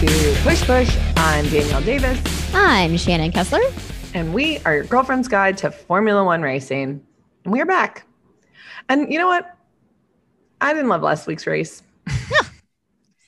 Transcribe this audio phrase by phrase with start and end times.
[0.00, 0.96] to Push Push.
[1.16, 2.20] I'm Danielle Davis,
[2.54, 3.60] I'm Shannon Kessler.
[4.14, 7.04] and we are your girlfriend's guide to Formula One racing.
[7.44, 8.06] And we are back.
[8.88, 9.56] And you know what?
[10.60, 11.82] I didn't love last week's race.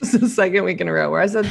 [0.01, 1.49] this is the second week in a row where I said,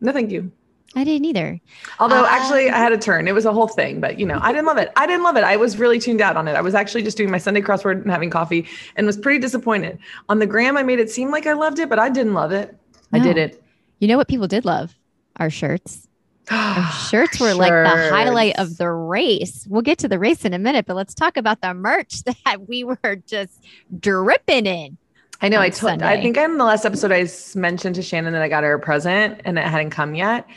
[0.00, 0.50] no, thank you.
[0.96, 1.60] I didn't either.
[2.00, 3.28] Although Uh, actually I had a turn.
[3.28, 4.90] It was a whole thing, but you know, I didn't love it.
[4.96, 5.44] I didn't love it.
[5.44, 6.54] I was really tuned out on it.
[6.54, 9.98] I was actually just doing my Sunday crossword and having coffee and was pretty disappointed.
[10.28, 12.52] On the gram, I made it seem like I loved it, but I didn't love
[12.52, 12.76] it.
[13.12, 13.60] I didn't.
[13.98, 14.94] You know what people did love?
[15.36, 16.06] Our shirts.
[16.50, 19.66] Our shirts were like the highlight of the race.
[19.68, 22.68] We'll get to the race in a minute, but let's talk about the merch that
[22.68, 23.64] we were just
[23.98, 24.96] dripping in.
[25.40, 25.60] I know.
[25.60, 26.02] I told.
[26.02, 26.22] I Sunday.
[26.22, 29.40] think in the last episode I mentioned to Shannon that I got her a present
[29.44, 30.48] and it hadn't come yet,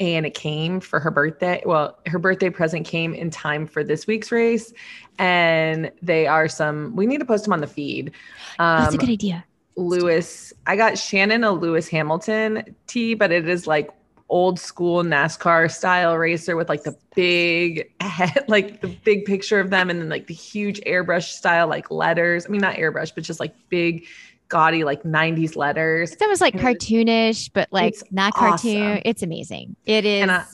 [0.00, 1.62] and it came for her birthday.
[1.66, 4.72] Well, her birthday present came in time for this week's race,
[5.18, 6.96] and they are some.
[6.96, 8.12] We need to post them on the feed.
[8.58, 9.44] That's Um, a good idea.
[9.76, 10.52] Lewis.
[10.66, 13.90] I got Shannon a Lewis Hamilton tee, but it is like
[14.28, 19.70] old school NASCAR style racer with like the big head, like the big picture of
[19.70, 22.46] them, and then like the huge airbrush style like letters.
[22.46, 24.06] I mean, not airbrush, but just like big,
[24.48, 26.12] gaudy like '90s letters.
[26.12, 28.82] It's almost like cartoonish, but like It's not cartoon.
[28.92, 29.02] awesome.
[29.04, 29.76] It's amazing.
[29.86, 30.44] It is And I-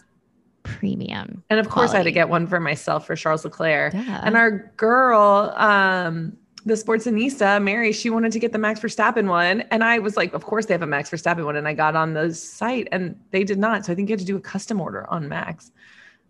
[0.64, 1.42] premium.
[1.48, 3.94] And of course, I had to get one for myself for Charles Leclerc.
[3.94, 6.36] And our girl, um,
[6.68, 9.62] the sportsanista, Mary, she wanted to get the Max Verstappen one.
[9.70, 11.56] And I was like, of course they have a Max Verstappen one.
[11.56, 13.86] And I got on the site and they did not.
[13.86, 15.72] So I think you had to do a custom order on Max.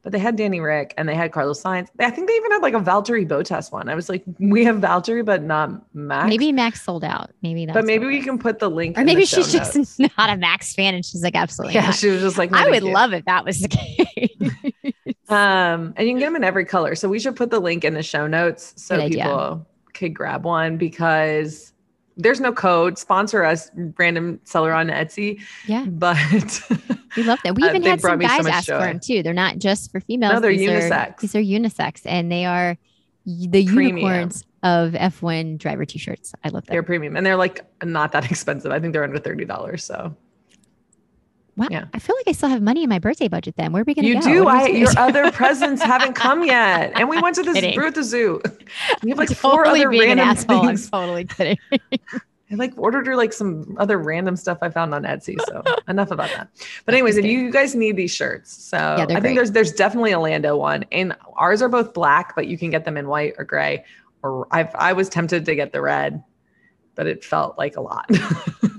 [0.02, 1.88] But they had Danny Rick and they had Carlos Sainz.
[1.98, 3.88] I think they even had like a Valtteri Bottas one.
[3.88, 6.28] I was like, we have Valtteri, but not Max.
[6.28, 7.30] maybe Max sold out.
[7.42, 8.96] Maybe that's but maybe we can put the link.
[8.96, 9.98] Or maybe she's just notes.
[10.18, 11.96] not a Max fan and she's like, absolutely Yeah, not.
[11.96, 12.92] she was just like, I would you.
[12.92, 14.94] love if that was the case.
[15.30, 16.94] Um, and you can get them in every color.
[16.94, 19.60] So we should put the link in the show notes so Good idea.
[19.94, 21.72] Could grab one because
[22.16, 22.98] there's no code.
[22.98, 25.40] Sponsor us, random seller on Etsy.
[25.66, 25.84] Yeah.
[25.86, 26.16] But
[27.16, 27.54] We love that.
[27.54, 29.22] We Uh, even had some me so guys much ask for them too.
[29.22, 30.34] They're not just for females.
[30.34, 31.18] No, they're These are- unisex.
[31.20, 32.76] these are unisex, and they are
[33.26, 33.98] the Premium.
[33.98, 36.32] unicorns of F1 driver t-shirts.
[36.44, 36.72] I love them.
[36.74, 38.72] they're premium and they're like not that expensive.
[38.72, 39.80] I think they're under $30.
[39.80, 40.16] So
[41.58, 41.68] wow.
[41.70, 41.84] yeah.
[41.92, 43.56] I feel like I still have money in my birthday budget.
[43.56, 44.44] Then where are we going to you go?
[44.44, 44.48] do.
[44.48, 46.92] I we your other presents haven't come yet.
[46.94, 48.40] And we went to this at the zoo.
[49.02, 50.60] We have like four totally other random asshole.
[50.60, 50.90] I'm things.
[50.90, 51.58] totally kidding.
[52.50, 55.36] I like ordered her like some other random stuff I found on Etsy.
[55.48, 56.48] So enough about that.
[56.86, 59.34] But anyways, if you guys need these shirts, so Yeah, I think great.
[59.34, 62.86] there's there's definitely a Lando one, and ours are both black, but you can get
[62.86, 63.84] them in white or gray.
[64.22, 66.22] Or I I was tempted to get the red,
[66.94, 68.10] but it felt like a lot.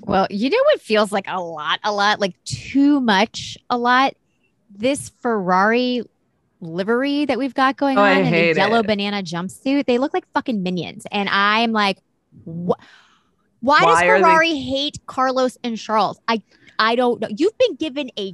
[0.09, 4.13] Well, you know what feels like a lot, a lot, like too much, a lot.
[4.69, 6.03] This Ferrari
[6.61, 8.87] livery that we've got going Oh, on I and the yellow it.
[8.87, 11.05] banana jumpsuit, they look like fucking minions.
[11.11, 11.97] And I'm like,
[12.43, 12.79] what?
[13.61, 16.19] Why, Why does they- Ferrari hate Carlos and Charles?
[16.27, 16.41] I
[16.79, 17.27] I don't know.
[17.35, 18.33] You've been given a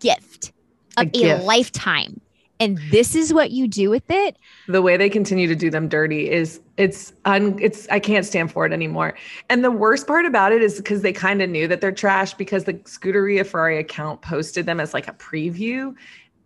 [0.00, 0.52] gift
[0.98, 1.44] A of a, gift.
[1.44, 2.20] lifetime,
[2.58, 4.36] and this is what you do with it.
[4.66, 8.50] the way they continue to do them dirty is it's un, it's I can't stand
[8.52, 9.14] for it anymore.
[9.50, 12.34] And the worst part about it is because they kind of knew that they're trash
[12.34, 15.94] because the Scuderia Ferrari account posted them as like a preview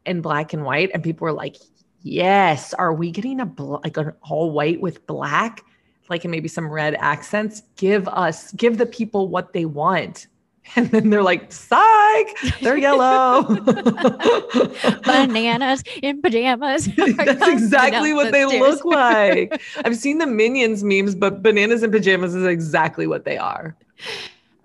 [0.07, 1.57] in black and white, and people were like,
[2.03, 5.63] "Yes, are we getting a bl- like an all white with black,
[6.09, 7.63] like and maybe some red accents?
[7.77, 10.27] Give us, give the people what they want."
[10.77, 13.43] And then they're like, "Psych, they're yellow."
[15.05, 16.87] Bananas in pajamas.
[16.97, 18.61] That's exactly what the they stairs.
[18.61, 19.61] look like.
[19.85, 23.77] I've seen the Minions memes, but bananas in pajamas is exactly what they are.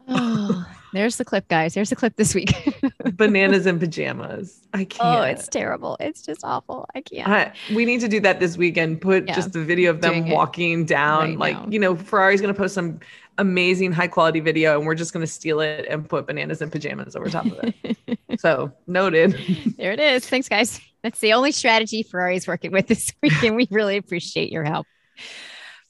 [0.08, 1.74] Oh, there's the clip, guys.
[1.74, 2.54] There's the clip this week.
[3.16, 4.62] Bananas in pajamas.
[4.74, 5.20] I oh, can't.
[5.20, 5.98] oh, it's terrible.
[6.00, 6.88] It's just awful.
[6.96, 7.28] I can't.
[7.28, 9.02] I, we need to do that this weekend.
[9.02, 11.32] Put Yeah, just the video of them doing it walking down.
[11.32, 11.68] right like, now.
[11.70, 13.00] you know, Ferrari's going to post some
[13.38, 16.72] amazing high quality video and we're just going to steal it and put bananas and
[16.72, 17.98] pajamas over top of it.
[18.40, 19.38] so, noted.
[19.78, 20.28] there it is.
[20.28, 20.80] Thanks, guys.
[21.04, 24.88] That's the only strategy Ferrari's working with this week, and we really appreciate your help.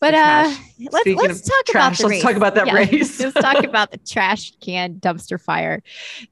[0.02, 3.20] But uh, let's Speaking let's talk trash, about the let's talk about that Yeah, race.
[3.22, 5.82] let's talk about the trash can dumpster fire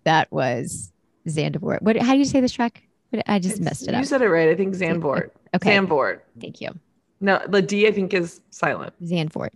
[0.03, 0.91] that was
[1.27, 1.81] Zandvoort.
[1.81, 1.95] What?
[1.95, 2.83] How do you say this track?
[3.25, 4.01] I just It's- messed it You up.
[4.01, 4.49] You said it right.
[4.49, 5.29] I think Zandvoort.
[5.55, 6.19] Okay, Zandvoort.
[6.41, 6.71] thank you.
[7.21, 8.93] No, the D I think is silent.
[9.01, 9.51] Zandvoort.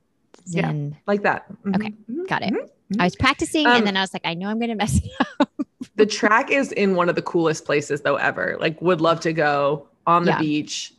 [0.45, 0.73] Yeah.
[1.07, 1.45] Like that.
[1.63, 2.53] Mhm, Okay, mhm, got it.
[2.53, 2.69] mhm.
[2.99, 4.99] I was practicing, Um, and then I was like, I know I'm going to mess
[5.39, 5.49] up.
[5.95, 8.57] The track is in one of the coolest places though ever.
[8.59, 10.39] Like would love to go on the Yeah.
[10.39, 10.93] beach.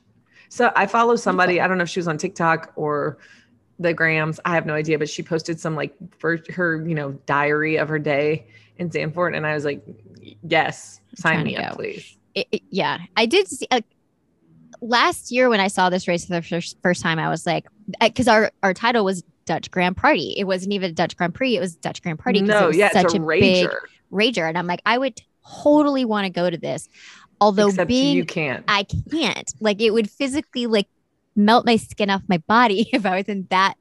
[0.50, 3.18] So I follow somebody, I don't know if she was on TikTok or
[3.78, 7.12] the grams, I have no idea, but she posted some like for her, you know,
[7.26, 8.46] diary of her day
[8.78, 9.82] in Zandvoort and I was like,
[10.42, 11.76] yes, sign me up, go.
[11.76, 12.16] please.
[12.34, 13.66] it, it- yeah, I did see.
[14.80, 17.66] Last year when I saw this race for the first, first time, I was like,
[18.00, 20.34] because our our title was Dutch Grand Party.
[20.36, 22.42] It wasn't even Dutch Grand Prix; it was Dutch Grand Party.
[22.42, 23.70] No, was yeah, such it's a, a big
[24.12, 24.48] rager.
[24.48, 25.20] and I'm like, I would
[25.62, 26.88] totally want to go to this.
[27.40, 28.64] Although Except being you can't.
[28.68, 29.52] I can't.
[29.60, 30.88] Like it would physically like
[31.36, 33.74] melt my skin off my body if I was in that.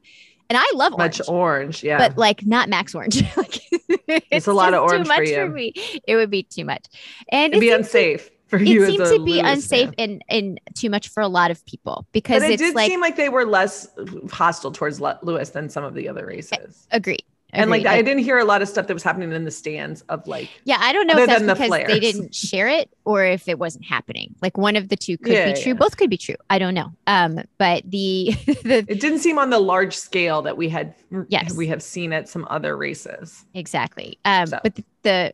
[0.50, 1.98] And I love much orange, orange, yeah.
[1.98, 3.22] but like not Max Orange.
[3.36, 3.60] like,
[4.08, 5.46] it's, a lot of orange too for much you.
[5.48, 6.00] me.
[6.06, 6.86] It would be too much,
[7.30, 8.84] and It'd be unsafe for you.
[8.84, 9.94] It seems to be unsafe fan.
[9.98, 13.00] and and too much for a lot of people because But it did like seem
[13.00, 13.88] like they were less
[14.30, 16.86] hostile towards Lewis than some of the other races.
[16.90, 17.22] agreed.
[17.50, 17.86] And like.
[17.86, 20.50] I didn't hear a lot of stuff that was happening in the stands of like
[20.64, 23.48] Yeah, I don't know if that's than the because they didn't share it or if
[23.48, 24.34] it wasn't happening.
[24.42, 25.72] Like one of the two could Yeah, be true.
[25.72, 25.78] yeah.
[25.78, 26.34] Both could be true.
[26.50, 26.92] I don't know.
[27.06, 28.32] Um, but the
[28.64, 30.94] the it didn't seem on the large scale that we had
[31.28, 31.54] Yes.
[31.54, 33.46] we have seen at some other races.
[33.54, 34.18] exactly.
[34.26, 34.60] Um, So.
[34.62, 35.32] but the, the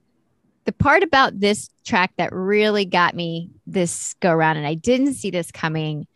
[0.65, 5.15] the part about this track that really got me this go around, and I didn't
[5.15, 6.07] see this coming,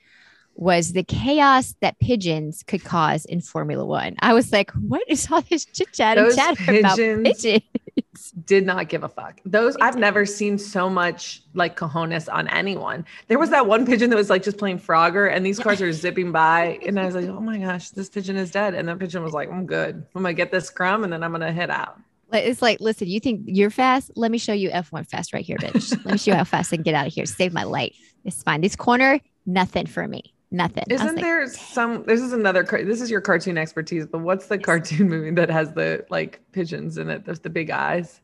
[0.54, 4.16] was the chaos that pigeons could cause in Formula One.
[4.20, 7.62] I was like, what is all this chit chat and chatter about pigeons- pigeons?
[8.46, 9.40] Did not give a fuck.
[9.44, 13.04] Those I've never seen so much like cojones on anyone.
[13.28, 15.92] There was that one pigeon that was like just playing Frogger, and these cars are
[15.92, 18.74] zipping by, and I was like, oh my gosh, this pigeon is dead.
[18.74, 20.04] And that pigeon was like, I'm good.
[20.14, 22.00] I'm gonna get this crumb, and then I'm gonna head out.
[22.32, 24.10] It's like, listen, you think you're fast?
[24.16, 25.90] Let me show you F1 fast right here, bitch.
[26.04, 27.24] Let me show you how fast I can get out of here.
[27.26, 27.96] Save my life.
[28.24, 28.60] It's fine.
[28.60, 30.34] This corner, nothing for me.
[30.50, 30.84] Nothing.
[30.88, 32.04] Isn't like, there some?
[32.04, 32.62] This is another.
[32.62, 36.96] This is your cartoon expertise, but what's the cartoon movie that has the like pigeons
[36.98, 37.24] in it?
[37.26, 38.20] There's the big eyes.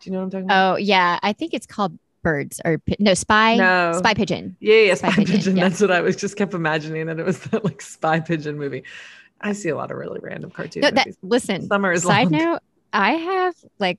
[0.00, 0.72] Do you know what I'm talking about?
[0.74, 3.56] Oh yeah, I think it's called birds or no spy.
[3.56, 3.92] No.
[3.98, 4.56] spy pigeon.
[4.60, 5.56] yeah, yeah, Spy spy, Pigeon, pigeon.
[5.58, 5.68] yeah.
[5.68, 8.84] That's what I was just kept imagining that it was that like spy pigeon movie.
[9.40, 10.82] I see a lot of really random cartoons.
[10.84, 11.66] No, that listen.
[11.68, 12.42] Summer is Side long.
[12.42, 12.60] note:
[12.92, 13.98] I have like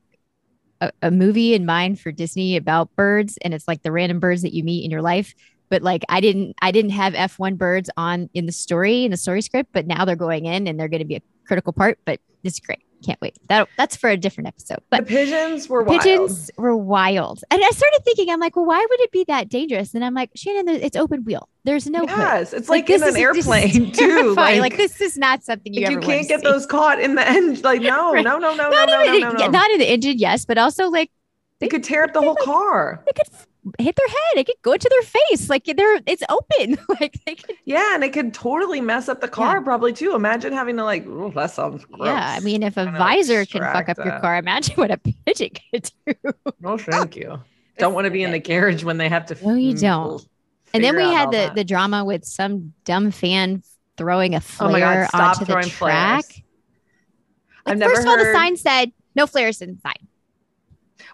[0.81, 4.41] a, a movie in mind for Disney about birds, and it's like the random birds
[4.41, 5.33] that you meet in your life.
[5.69, 9.12] But like I didn't, I didn't have F one birds on in the story in
[9.12, 11.74] the story script, but now they're going in and they're going to be a critical
[11.74, 12.00] part.
[12.06, 12.83] But it's great.
[13.06, 13.38] Can't wait.
[13.48, 14.80] That that's for a different episode.
[14.90, 16.01] But the pigeons were wild.
[16.01, 17.42] pigeons were wild.
[17.50, 19.94] And I started thinking, I'm like, well, why would it be that dangerous?
[19.94, 21.48] And I'm like, Shannon, it's open wheel.
[21.63, 22.10] There's no hood.
[22.10, 24.34] Yes, it's like, in this an is- airplane too.
[24.36, 26.44] Like, Like, this is not something you like, you can't get see.
[26.44, 27.63] those caught in the end.
[27.63, 28.24] Like no, Right.
[28.24, 29.48] no, no, no, no, Not no, even no, no, no.
[29.52, 31.10] not in the engine, yes, but also like
[31.60, 33.02] They could tear up the whole car.
[33.06, 33.34] they could
[33.77, 34.38] hit their head.
[34.38, 35.50] It could go into their face.
[35.50, 36.77] Like they're it's open.
[37.00, 37.56] like they could.
[37.65, 39.63] Yeah, and it could totally mess up the car Yeah.
[39.63, 40.15] probably too.
[40.15, 42.06] Imagine having to like, oh, that sounds gross.
[42.07, 45.50] Yeah, I mean, if a visor can fuck up your car, imagine what a pigeon
[45.73, 46.13] could do.
[46.59, 47.39] no, thank you.
[47.77, 49.45] Don't want to be in the carriage when they have to.
[49.45, 50.25] No, you don't.
[50.73, 51.56] And then we had the that.
[51.56, 53.63] the drama with some dumb fan
[53.97, 56.23] throwing a Oh flare my God, onto the track.
[56.27, 56.44] Like,
[57.65, 60.00] I've never first of all, the sign said no flares inside.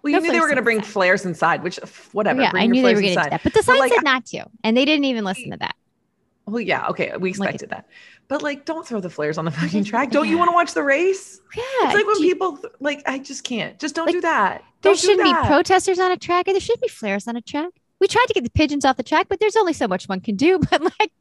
[0.06, 1.78] Well, you no knew they were going to bring flares inside, which
[2.12, 2.42] whatever.
[2.42, 4.24] yeah, I knew they were going to do that, but the sign like, said not
[4.28, 5.76] to, and they didn't even listen to that.
[6.46, 7.88] Well, yeah, okay, we Like- expected that,
[8.28, 10.12] but like, don't throw the flares on the fucking track.
[10.12, 11.42] Don't you want to watch the race?
[11.58, 13.80] Yeah, It's like when you- people like, I just can't.
[13.80, 14.64] Just don't Like, do that.
[14.84, 15.48] there Don't do shouldn't be that.
[15.48, 17.72] protesters on a track, and there shouldn't be flares on a track.
[18.00, 20.20] We tried to get the pigeons off the track, but there's only so much one
[20.20, 20.60] can do.
[20.70, 21.12] But like,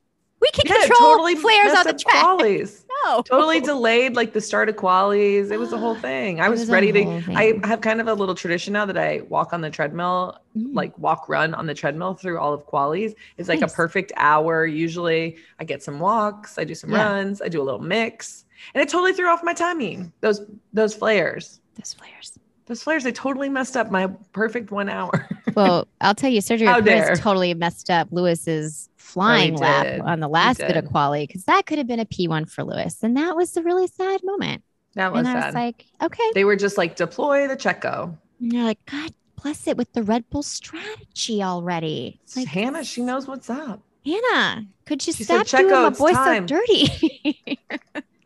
[0.45, 2.15] we can Yeah, control totally flares on the track.
[2.25, 2.85] qualies.
[3.07, 5.51] No, totally delayed like the start of qualies.
[5.51, 6.41] It was a whole thing.
[6.41, 7.05] I was, was ready to.
[7.21, 10.39] whole I have kind of a little tradition now that I walk on the treadmill,
[10.57, 10.73] Mm.
[10.73, 13.15] like walk run on the treadmill through all of qualies.
[13.39, 13.73] It's like Nice.
[13.73, 14.65] a perfect hour.
[14.65, 17.03] Usually, I get some walks, I do some Yeah.
[17.05, 20.13] runs, I do a little mix, and it totally threw off my timing.
[20.21, 22.39] Those those flares, those flares.
[22.67, 25.29] those flares, they totally messed up my perfect one hour.
[25.55, 30.59] Well, I'll tell you, Sergio Perez totally messed up Lewis's flying lap on the last
[30.59, 30.91] bit of did.
[30.91, 33.03] quality because that could have been a P1 for Lewis.
[33.03, 34.63] And that was a really sad moment.
[34.95, 35.47] that was and I sad.
[35.47, 36.31] was like, okay.
[36.35, 38.17] they were just like deploy the Checo.
[38.41, 42.21] And you're like, God bless it with the Red Bull strategy already.
[42.37, 43.81] Like, Hannah, she knows what's up.
[44.05, 47.51] Hannah, could you She said, stop doing my boy time." so dirty?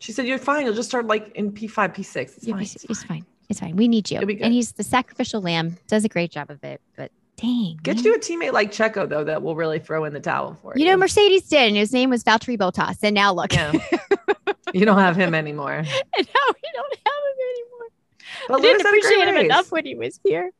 [0.01, 0.65] She said, "You're fine.
[0.65, 2.15] You'll just start like in P5, P6.
[2.37, 2.63] It's Yeah, fine.
[2.63, 3.25] it's, it's fine.
[3.49, 3.75] It's fine.
[3.75, 4.19] We need you.
[4.19, 6.79] And he's the sacrificial lamb, does a great job of it.
[6.95, 7.79] But dang.
[7.83, 8.05] Get man.
[8.05, 10.83] you a teammate like Checo though that will really throw in the towel for you.
[10.85, 12.97] You know, Mercedes did, and his name was Valtteri Bottas.
[13.03, 13.53] And now look.
[13.53, 13.71] Yeah.
[14.73, 15.73] you don't have him anymore.
[15.77, 17.87] and now we don't have him anymore.
[18.47, 20.51] But I didn't Lewis a appreciate him race enough when he was here.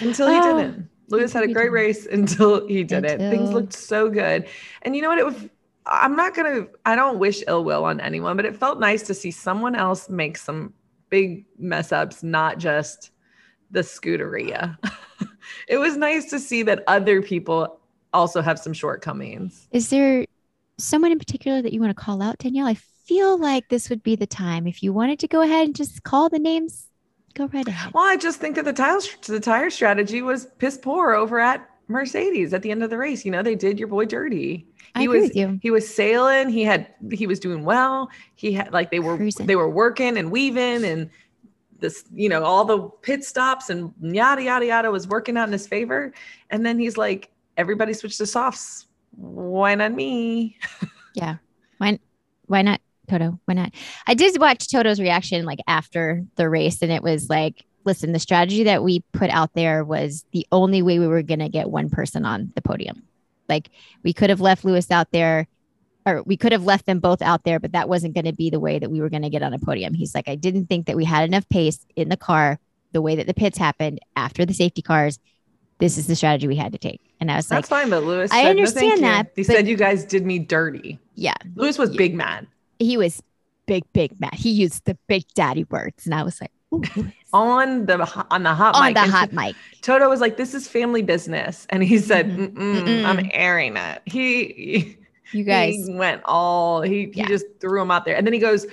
[0.00, 0.88] until he Oh, didn't.
[1.08, 1.72] Lewis had a great didn't.
[1.72, 3.18] race until he didn't.
[3.30, 4.46] Things looked so good.
[4.82, 5.18] And you know what?
[5.18, 5.36] It was.
[5.86, 6.66] I'm not gonna.
[6.84, 10.08] I don't wish ill will on anyone, but it felt nice to see someone else
[10.08, 10.72] make some
[11.10, 13.12] big mess ups, not just
[13.70, 14.76] the Scuderia.
[15.68, 17.78] it was nice to see that other people
[18.12, 19.68] also have some shortcomings.
[19.72, 20.26] Is there
[20.78, 22.66] someone in particular that you want to call out, Danielle?
[22.66, 24.66] I feel like this would be the time.
[24.66, 26.88] If you wanted to go ahead and just call the names,
[27.34, 27.92] go right ahead.
[27.94, 31.68] Well, I just think that the tire the tire strategy was piss poor over at
[31.88, 33.24] Mercedes at the end of the race.
[33.24, 34.66] You know, they did your boy dirty.
[34.94, 35.58] I he agree was with you.
[35.62, 36.48] he was sailing.
[36.48, 38.10] He had he was doing well.
[38.34, 39.46] He had like they were Cruising.
[39.46, 41.10] they were working and weaving and
[41.80, 45.52] this, you know, all the pit stops and yada yada yada was working out in
[45.52, 46.12] his favor.
[46.50, 48.86] And then he's like, everybody switched to softs.
[49.16, 50.58] Why not me?
[51.14, 51.36] Yeah.
[51.78, 51.98] Why
[52.44, 53.40] why not Toto?
[53.46, 53.72] Why not?
[54.06, 58.18] I did watch Toto's reaction like after the race and it was like, listen, the
[58.18, 61.70] strategy that we put out there was the only way we were going to get
[61.70, 63.02] one person on the podium.
[63.48, 63.70] Like
[64.02, 65.48] we could have left Lewis out there
[66.06, 68.48] or we could have left them both out there, but that wasn't going to be
[68.48, 69.92] the way that we were going to get on a podium.
[69.92, 72.58] He's like, I didn't think that we had enough pace in the car,
[72.92, 75.18] the way that the pits happened after the safety cars.
[75.78, 77.00] This is the strategy we had to take.
[77.20, 78.30] And I was That's like, That's fine, but Lewis.
[78.30, 80.98] I said, "No, understand you." that, He but- said you guys did me dirty.
[81.16, 81.98] yeah, Lewis was Yeah.
[81.98, 82.46] big mad.
[82.78, 83.22] he was
[83.66, 84.34] big, big mad.
[84.34, 86.06] He used the big daddy words.
[86.06, 86.52] And I was like,
[87.32, 88.94] on the on the hot on mic.
[88.94, 89.54] the And hot mic.
[89.82, 92.52] Toto was like, "This is family business," and he said, Mhm.
[92.54, 94.96] Mm-mm, "I'm airing it." He
[95.32, 97.24] You guys, he went all he Yeah.
[97.24, 98.66] he just threw him out there, and then he goes,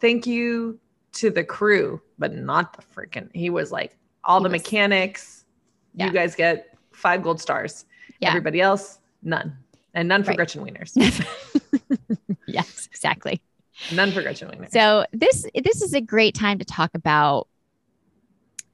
[0.00, 0.78] "Thank you
[1.14, 5.44] to the crew, but not the freaking." He was like, "All He the was- mechanics,
[5.94, 6.06] Yeah.
[6.06, 7.84] you guys get five gold stars.
[8.20, 8.28] Yeah.
[8.28, 9.56] Everybody else, none,
[9.94, 10.36] and none for Right.
[10.36, 10.92] Gretchen Wieners.
[12.46, 13.40] yes, exactly.
[13.92, 17.48] none for Gretchen Wieners." So this this is a great time to talk about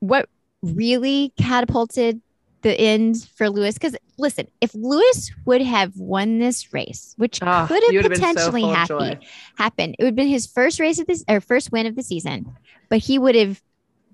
[0.01, 0.29] what
[0.63, 2.21] really catapulted
[2.63, 3.75] the end for Lewis.
[3.75, 8.13] Because listen, if Lewis would have won this race, which Ah, could have would have
[8.13, 11.25] been so potentially full happy, happened, it would have been his first race of this
[11.29, 12.55] or first win of the season,
[12.89, 13.63] but he would have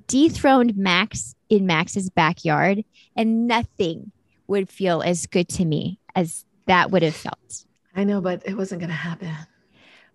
[0.06, 2.84] dethroned Max in Max's backyard,
[3.16, 4.12] and nothing
[4.46, 7.64] would feel as good to me as that would have felt.
[7.96, 9.30] I know, but it wasn't going to happen.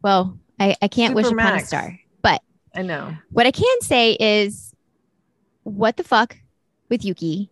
[0.02, 2.42] Well, I, I can't wish Super upon a star, but
[2.76, 3.16] I know.
[3.32, 4.74] what I can say is,
[5.64, 6.38] what the fuck
[6.90, 7.50] with Yuki?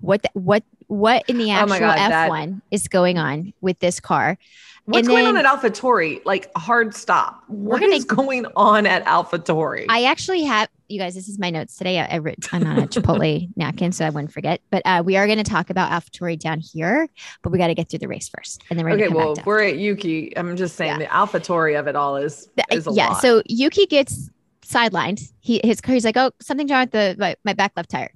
[0.00, 3.52] What the, what what in the Oh actual God, F that- one is going on
[3.60, 4.38] with this car?
[4.86, 6.22] What's And going on then- at AlphaTauri?
[6.24, 7.44] Like hard stop.
[7.46, 9.86] What gonna- is going on at AlphaTauri?
[9.88, 11.14] I actually have you guys.
[11.14, 12.00] This is my notes today.
[12.00, 14.60] I, I'm on a Chipotle napkin, so I wouldn't forget.
[14.70, 17.08] But uh, we are going to talk about AlphaTauri down here,
[17.42, 19.62] but we got to get through the race first, and then we're okay, well, we're
[19.62, 20.36] at Yuki.
[20.36, 21.06] I'm just saying Yeah.
[21.06, 23.08] the AlphaTauri of it all is is a yeah.
[23.10, 23.20] lot.
[23.22, 24.30] So Yuki gets
[24.66, 25.30] sidelined.
[25.40, 25.94] He his car.
[25.94, 28.12] He's like, oh, something's wrong with the my, my back left tire.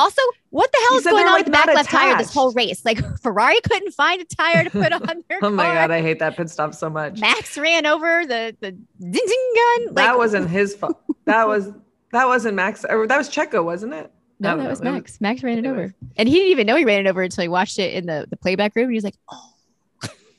[0.00, 2.52] Also, what the hell is going on like, with the back left tire this whole
[2.52, 2.86] race?
[2.86, 5.74] Like Ferrari couldn't find a tire to put on their oh my car.
[5.74, 7.20] god, I hate that pit stop so much.
[7.20, 9.52] Max ran over the the ding ding
[9.84, 9.94] gun.
[9.94, 10.98] that wasn't his fault.
[11.26, 11.70] That was
[12.12, 12.86] that wasn't Max.
[12.88, 14.10] Or that was Checo, wasn't it?
[14.38, 14.70] No, that know.
[14.70, 15.20] was Max.
[15.20, 15.90] Max ran it anyways.
[15.90, 18.06] over, and he didn't even know he ran it over until he watched it in
[18.06, 18.84] the the playback room.
[18.84, 19.49] And he was like, oh.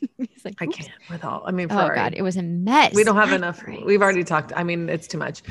[0.17, 1.43] He's like, I can't with all.
[1.45, 2.93] I mean, Oh god, it was a mess.
[2.93, 5.41] we don't have enough we've already talked i mean it's too much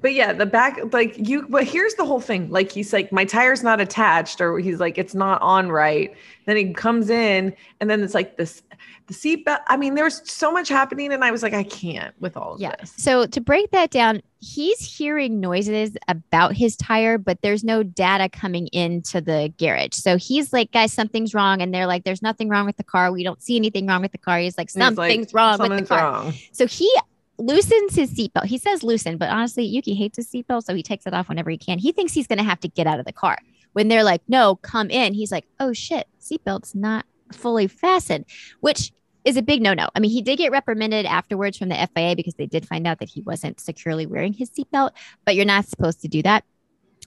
[0.00, 3.24] but yeah the back like you but here's the whole thing like he's like my
[3.24, 6.14] tire's not attached or he's like it's not on right
[6.46, 8.62] then he comes in and then it's like this
[9.06, 12.36] the seatbelt i mean there's so much happening and i was like i can't with
[12.36, 12.74] all of Yeah.
[12.80, 17.82] this So to break that down, he's hearing noises about his tire, but there's no
[17.82, 19.94] data coming into the garage.
[19.94, 21.60] So he's like, guys, something's wrong.
[21.60, 23.10] And they're like, there's nothing wrong with the car.
[23.10, 24.38] We don't see anything wrong with the car.
[24.38, 26.12] He's like, And he's like, something's wrong with the car.
[26.12, 26.92] wrong So he
[27.38, 28.44] loosens his seatbelt.
[28.44, 30.64] He says loosen, but honestly, Yuki hates his seatbelt.
[30.64, 31.78] So he takes it off whenever he can.
[31.78, 33.38] He thinks he's going to have to get out of the car.
[33.72, 38.24] When they're like, no, come in, he's like, oh shit, seatbelt's not fully fastened,
[38.60, 38.92] which
[39.28, 39.88] is a big no no.
[39.94, 42.98] I mean, he did get reprimanded afterwards from the FIA because they did find out
[42.98, 44.90] that he wasn't securely wearing his seatbelt,
[45.24, 46.44] but you're not supposed to do that.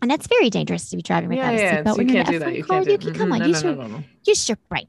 [0.01, 2.23] And that's very dangerous to be driving without yeah a seatbelt so when you you're
[2.23, 2.75] can't in do an that F1 you car.
[2.85, 3.33] can't do Yuki, come Mhm.
[3.33, 4.87] on, no, use no, your use your brain.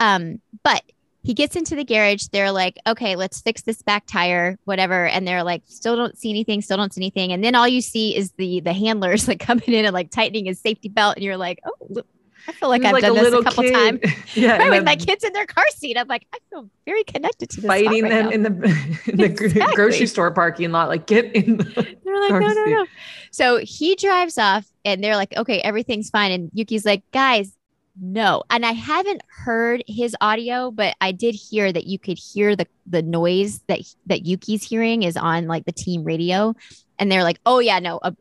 [0.00, 0.82] Um, but
[1.22, 2.26] he gets into the garage.
[2.32, 5.06] They're like, okay, let's fix this back tire, whatever.
[5.06, 7.32] And they're like, still don't see anything, still don't see anything.
[7.32, 10.44] And then all you see is the the handlers like coming in and like tightening
[10.46, 11.16] his safety belt.
[11.16, 12.02] And you're like, oh,
[12.48, 14.00] I feel like I've done this a couple times.
[14.34, 15.96] yeah Right, with my kids in their car seat.
[15.96, 17.68] I'm like, I feel very connected to this.
[17.68, 18.30] fighting right them now.
[18.30, 18.48] in the
[19.06, 19.74] in the Exactly.
[19.74, 21.64] grocery store parking lot like get in the
[22.04, 22.86] They're like, no, no, no.
[23.30, 26.30] So he drives off and they're like, okay, everything's fine.
[26.32, 27.52] And Yuki's like, guys,
[28.00, 28.42] no.
[28.50, 32.66] And I haven't heard his audio, but I did hear that you could hear the
[32.86, 36.54] the noise that that Yuki's hearing is on like the team radio.
[36.98, 38.18] And they're like, oh yeah, no, ab-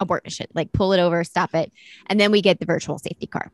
[0.00, 0.46] abort mission.
[0.54, 1.72] Like pull it over, stop it.
[2.06, 3.50] And then we get the virtual safety car.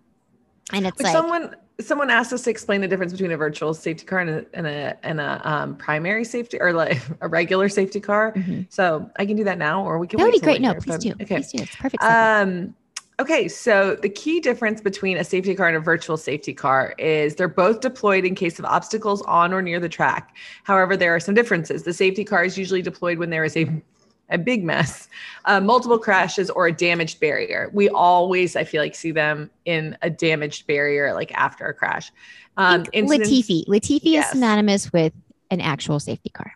[0.73, 4.05] And it's like someone someone asked us to explain the difference between a virtual safety
[4.05, 8.01] car and a and a, and a um, primary safety or like a regular safety
[8.01, 8.33] car.
[8.33, 8.67] Mhm.
[8.71, 10.19] So I can do that now, or we can.
[10.19, 10.25] Wait.
[10.25, 10.61] That would be great.
[10.61, 11.13] No, please but- do.
[11.23, 11.37] Okay.
[11.37, 11.63] Please do.
[11.63, 12.03] It's perfect.
[12.03, 12.75] Um,
[13.21, 17.37] okay, so the key difference between a safety car and a virtual safety car is
[17.37, 20.35] they're both deployed in case of obstacles on or near the track.
[20.65, 21.83] However, there are some differences.
[21.83, 23.65] The safety car is usually deployed when there is a
[24.33, 25.09] a big mess,
[25.45, 27.71] uh, multiple crashes, or a damaged barrier.
[27.73, 32.11] We always, I feel like, see them in a damaged barrier, like after a crash.
[32.57, 33.67] Um, incidents- Latifi.
[33.67, 34.27] Latifi Yes.
[34.27, 35.13] is synonymous with
[35.51, 36.53] an actual safety car.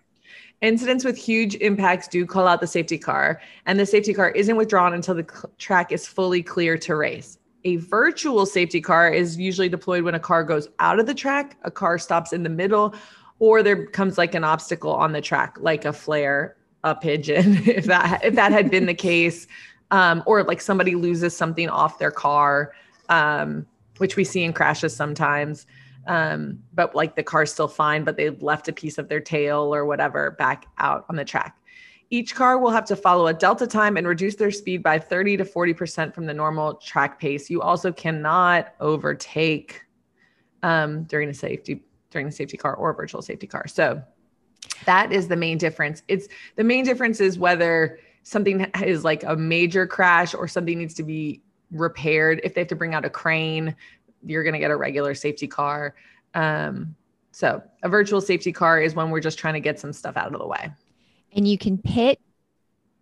[0.62, 4.56] Incidents with huge impacts do call out the safety car, and the safety car isn't
[4.56, 7.38] withdrawn until the cl- track is fully clear to race.
[7.64, 11.56] A virtual safety car is usually deployed when a car goes out of the track,
[11.64, 12.94] a car stops in the middle,
[13.38, 16.56] or there comes like an obstacle on the track, like a flare,
[16.90, 19.46] a pigeon, if that if that had been the case,
[19.90, 22.72] um, or like somebody loses something off their car,
[23.08, 23.66] um,
[23.98, 25.66] which we see in crashes sometimes
[26.06, 29.74] um, but like the car's still fine, but they've left a piece of their tail
[29.74, 31.58] or whatever back out on the track.
[32.10, 35.38] Each car will have to follow a delta time and reduce their speed by 30
[35.38, 37.50] to 40% from the normal track pace.
[37.50, 39.82] You also cannot overtake
[40.62, 43.66] um, during a safety during the safety car or virtual safety car.
[43.66, 44.00] So
[44.84, 46.02] that is the main difference.
[46.08, 50.94] It's the main difference is whether something is like a major crash or something needs
[50.94, 52.40] to be repaired.
[52.44, 53.74] If they have to bring out a crane,
[54.24, 55.94] you're going to get a regular safety car.
[56.34, 56.94] Um,
[57.32, 60.32] so a virtual safety car is when we're just trying to get some stuff out
[60.32, 60.70] of the way.
[61.32, 62.20] And you can pit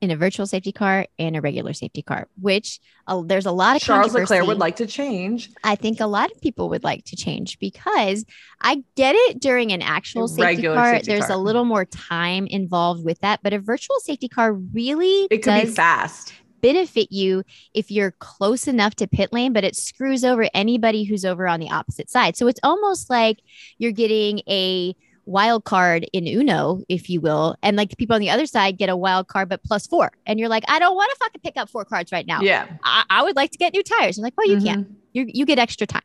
[0.04, 3.74] in a virtual safety car and a regular safety car, which uh, there's a lot
[3.74, 5.50] of Charles Leclerc would like to change.
[5.64, 8.24] I think a lot of people would like to change because
[8.60, 10.94] I get it during an actual safety regular car.
[10.94, 11.36] Safety there's car.
[11.36, 15.62] a little more time involved with that, but a virtual safety car really it could
[15.62, 17.42] be fast benefit you
[17.74, 21.60] if you're close enough to pit lane, but it screws over anybody who's over on
[21.60, 22.38] the opposite side.
[22.38, 23.40] So it's almost like
[23.76, 24.96] you're getting a
[25.26, 28.78] wild card in Uno, if you will, and like the people on the other side
[28.78, 31.40] get a wild card but plus four, and you're like, I don't want to fucking
[31.42, 32.40] pick up four cards right now.
[32.40, 34.16] Yeah, I, I would like to get new tires.
[34.16, 34.66] You're like, well, you mm-hmm.
[34.66, 34.88] can't.
[35.12, 36.02] You you get extra time,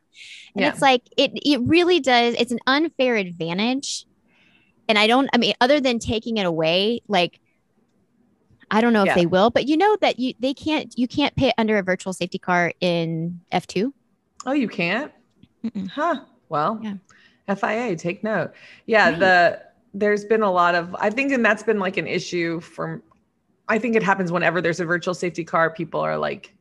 [0.54, 0.70] and yeah.
[0.70, 2.34] it's like it it really does.
[2.38, 4.06] It's an unfair advantage,
[4.88, 5.28] and I don't.
[5.32, 7.40] I mean, other than taking it away, like
[8.70, 9.12] I don't know yeah.
[9.12, 11.82] if they will, but you know that you they can't you can't pit under a
[11.82, 13.92] virtual safety car in F2.
[14.46, 15.12] Oh, you can't?
[15.64, 15.88] Mm-mm.
[15.88, 16.20] Huh.
[16.48, 16.94] Well, yeah.
[17.56, 18.52] FIA, take note.
[18.86, 19.18] Yeah, right.
[19.18, 23.02] the there's been a lot of I think and that's been like an issue for
[23.68, 26.54] I think it happens whenever there's a virtual safety car, people are like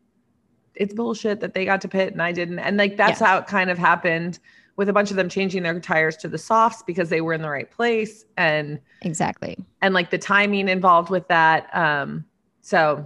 [0.76, 2.60] it's bullshit that they got to pit and I didn't.
[2.60, 3.28] And like that's yeah.
[3.28, 4.40] how it kind of happened
[4.80, 7.42] with a bunch of them changing their tires to the softs because they were in
[7.42, 12.24] the right place and exactly and like the timing involved with that um
[12.62, 13.06] so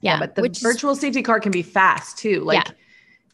[0.00, 2.72] yeah, yeah but the which, virtual safety car can be fast too like yeah.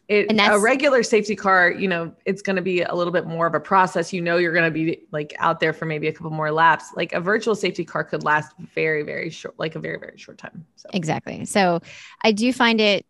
[0.07, 3.25] It, and a regular safety car, you know, it's going to be a little bit
[3.25, 4.13] more of a process.
[4.13, 6.93] You know, you're going to be like out there for maybe a couple more laps.
[6.95, 10.37] Like a virtual safety car could last very, very short, like a very, very short
[10.37, 10.65] time.
[10.77, 10.89] So.
[10.93, 11.43] Exactly.
[11.43, 11.81] So
[12.23, 13.05] I do find it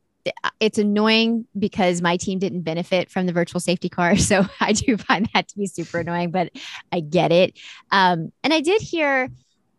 [0.59, 4.15] it's annoying because my team didn't benefit from the virtual safety car.
[4.27, 6.51] So I do find that to be super annoying, but
[6.91, 7.57] I get it.
[7.91, 9.29] Um, and I did hear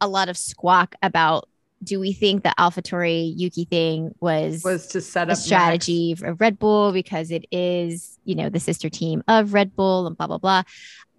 [0.01, 1.49] a lot of squawk about
[1.83, 6.21] do we think the AlphaTauri Yuki thing was was to set up a strategy Max.
[6.21, 10.17] for Red Bull because it is, you know, the sister team of Red Bull and
[10.17, 10.63] blah blah blah.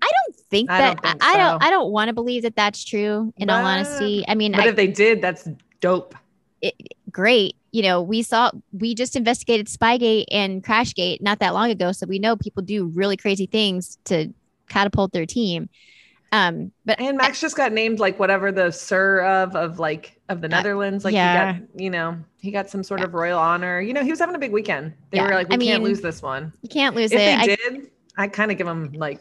[0.01, 1.39] I don't think I that don't think I, so.
[1.39, 4.25] I, don't I don't want to believe that that's true in but, all honesty.
[4.27, 5.47] I mean, but I, if they did, that's
[5.81, 6.15] dope.
[6.61, 6.75] It,
[7.11, 11.91] great you know, we saw we just investigated Spygate and Crashgate not that long ago,
[11.91, 14.33] so we know people do really crazy things to
[14.69, 15.69] catapult their team.
[16.31, 20.41] Um, but and Max just got named like whatever the Sir of of like of
[20.41, 21.03] the uh, Netherlands.
[21.03, 21.53] Like yeah.
[21.53, 23.07] he got, you know, he got some sort yeah.
[23.07, 23.81] of royal honor.
[23.81, 24.93] You know, he was having a big weekend.
[25.11, 25.25] They yeah.
[25.25, 26.53] were like, we I can't mean, lose this one.
[26.61, 27.21] You can't lose if it.
[27.21, 29.19] If they I, did, I kind of give them like,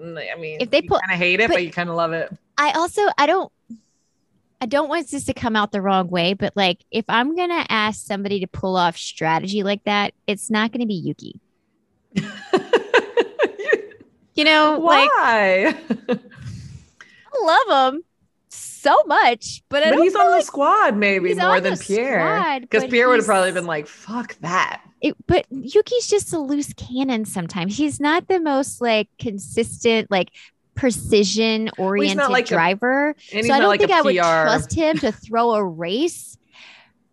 [0.00, 2.32] I mean, if they kind of hate it, but, but you kind of love it.
[2.56, 3.50] I also I don't
[4.60, 7.66] I don't want this to come out the wrong way, but like if I'm gonna
[7.68, 11.40] ask somebody to pull off strategy like that, it's not gonna be Yuki.
[14.34, 15.74] you know, why?
[16.08, 16.20] Like,
[17.42, 18.04] love him
[18.48, 22.60] so much, but, but he's on like, the squad maybe more than Pierre.
[22.60, 26.72] Because Pierre would have probably been like, "Fuck that." It, but Yuki's just a loose
[26.74, 27.76] cannon sometimes.
[27.76, 30.30] He's not the most like consistent, like
[30.74, 33.14] precision oriented well, like driver.
[33.32, 36.36] A, so I don't like think I would trust him to throw a race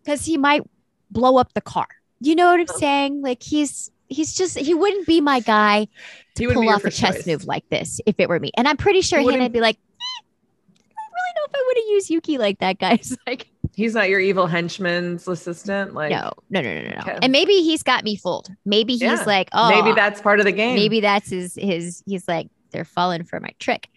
[0.02, 0.62] because he might
[1.10, 1.88] blow up the car.
[2.20, 3.22] You know what I'm saying?
[3.22, 5.88] Like he's he's just he wouldn't be my guy
[6.36, 7.26] to pull off a chess choice.
[7.26, 8.52] move like this if it were me.
[8.56, 11.64] And I'm pretty sure he would be like, eh, I don't really know if I
[11.66, 13.16] would have used Yuki like that, guys.
[13.26, 15.94] like he's not your evil henchman's assistant.
[15.94, 17.00] Like no, no, no, no, no.
[17.00, 17.18] Okay.
[17.22, 18.48] And maybe he's got me fooled.
[18.64, 19.24] Maybe he's yeah.
[19.26, 20.74] like, oh, maybe that's part of the game.
[20.74, 22.02] Maybe that's his his.
[22.06, 23.88] He's like, they're falling for my trick.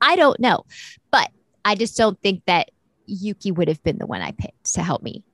[0.00, 0.64] I don't know,
[1.10, 1.30] but
[1.64, 2.70] I just don't think that
[3.06, 5.24] Yuki would have been the one I picked to help me.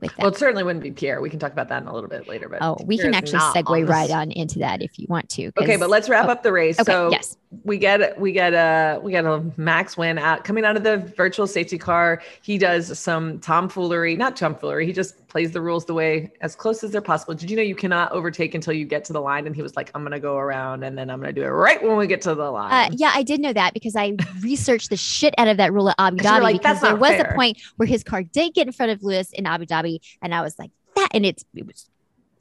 [0.00, 0.18] With that.
[0.18, 1.20] Well, it certainly wouldn't be Pierre.
[1.20, 2.48] We can talk about that in a little bit later.
[2.48, 5.28] But oh, we can actually not on segue right on into that if you want
[5.30, 5.50] to.
[5.58, 6.78] Okay, but let's wrap oh, up the race.
[6.78, 7.36] Okay, so yes.
[7.64, 10.98] we get we get a we get a max win out coming out of the
[11.16, 12.22] virtual safety car.
[12.42, 14.86] He does some tomfoolery, not tomfoolery.
[14.86, 17.34] He just plays the rules the way as close as they're possible.
[17.34, 19.46] Did you know you cannot overtake until you get to the line?
[19.46, 21.82] And he was like, "I'm gonna go around, and then I'm gonna do it right
[21.82, 24.90] when we get to the line." Uh, yeah, I did know that because I researched
[24.90, 27.34] the shit out of that rule at Abu Dhabi like, because there was fair." a
[27.34, 29.87] point where his car did get in front of Lewis in Abu Dhabi,
[30.22, 31.88] and I was like, that, and it's it was.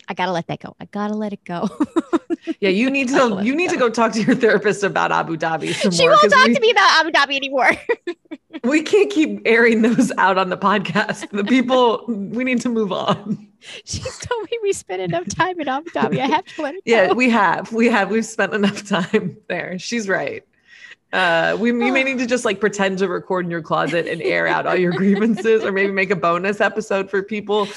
[0.10, 0.74] I gotta let that go.
[0.80, 1.68] I gotta let it go.
[2.60, 3.88] yeah, you need to you need to go.
[3.90, 5.74] go talk to your therapist about Abu Dhabi.
[5.74, 7.72] She more, won't talk we, to me about Abu Dhabi anymore.
[8.64, 11.30] We can't keep airing those out on the podcast.
[11.30, 13.48] The people we need to move on.
[13.86, 16.20] She's told me we spent enough time in Abu Dhabi.
[16.20, 17.14] I have to let it Yeah, go.
[17.14, 17.72] we have.
[17.72, 18.10] We have.
[18.10, 19.78] We've spent enough time there.
[19.78, 20.44] She's right.
[21.14, 24.22] Uh, we you may need to just like pretend to record in your closet and
[24.22, 27.68] air out all your grievances, or maybe make a bonus episode for people.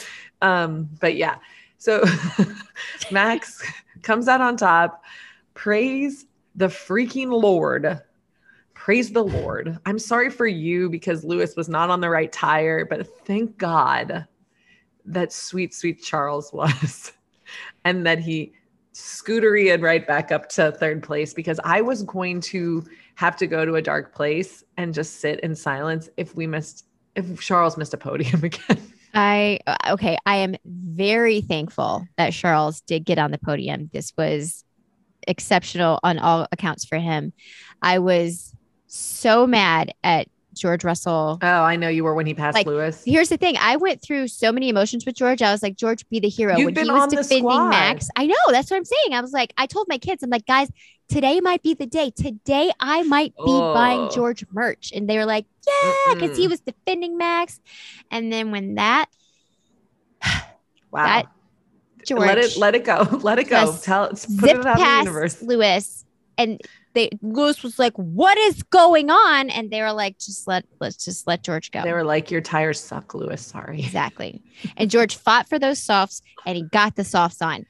[0.43, 1.37] Um, but yeah,
[1.79, 2.05] so
[3.11, 3.63] Max
[4.03, 5.05] comes out on top.
[5.55, 8.01] Praise the freaking Lord.
[8.75, 9.79] Praise the Lord.
[9.87, 14.27] I'm sorry for you because Lewis was not on the right tire, but thank God
[15.05, 17.13] that sweet, sweet Charles was,
[17.85, 18.53] and that he
[18.95, 23.47] scootery and right back up to third place because I was going to have to
[23.47, 27.77] go to a dark place and just sit in silence if we missed if Charles
[27.77, 28.93] missed a podium again.
[29.15, 30.17] I okay.
[30.27, 33.91] I am very thankful that Charles did get on the podium.
[33.93, 34.65] This was
[35.27, 37.33] exceptional on all accounts for him.
[37.83, 38.55] I was
[38.87, 40.29] so mad at
[40.61, 41.39] George Russell.
[41.41, 43.03] Oh, I know you were when he passed Like, Lewis.
[43.05, 43.57] Here's the thing.
[43.59, 45.41] I went through so many emotions with George.
[45.41, 46.57] I was like, George, be the hero.
[46.57, 47.69] You've when been he was defending.
[47.71, 48.35] Max, I know.
[48.49, 49.15] That's what I'm saying.
[49.15, 50.69] I was like, I told my kids, I'm like, guys,
[51.09, 52.11] today might be the day.
[52.11, 54.11] Today I might be buying Oh.
[54.11, 54.93] George merch.
[54.95, 57.59] And they were like, yeah, because he was defending Max.
[58.11, 59.07] And then when that
[60.93, 61.05] Wow.
[61.05, 61.27] that
[62.07, 63.03] George let it let it go.
[63.23, 63.77] Let it go.
[63.83, 65.43] Tell put it out in the past universe.
[65.43, 66.05] Lewis
[66.37, 66.61] and
[66.95, 71.05] they Lewis was like, "What is going on?" And they were like, "Just let let's
[71.05, 73.43] just let George go." They were like, Your tires suck, Lewis.
[73.47, 73.79] Sorry.
[73.85, 74.43] exactly.
[74.77, 77.67] And George fought for those softs, and he got the softs on.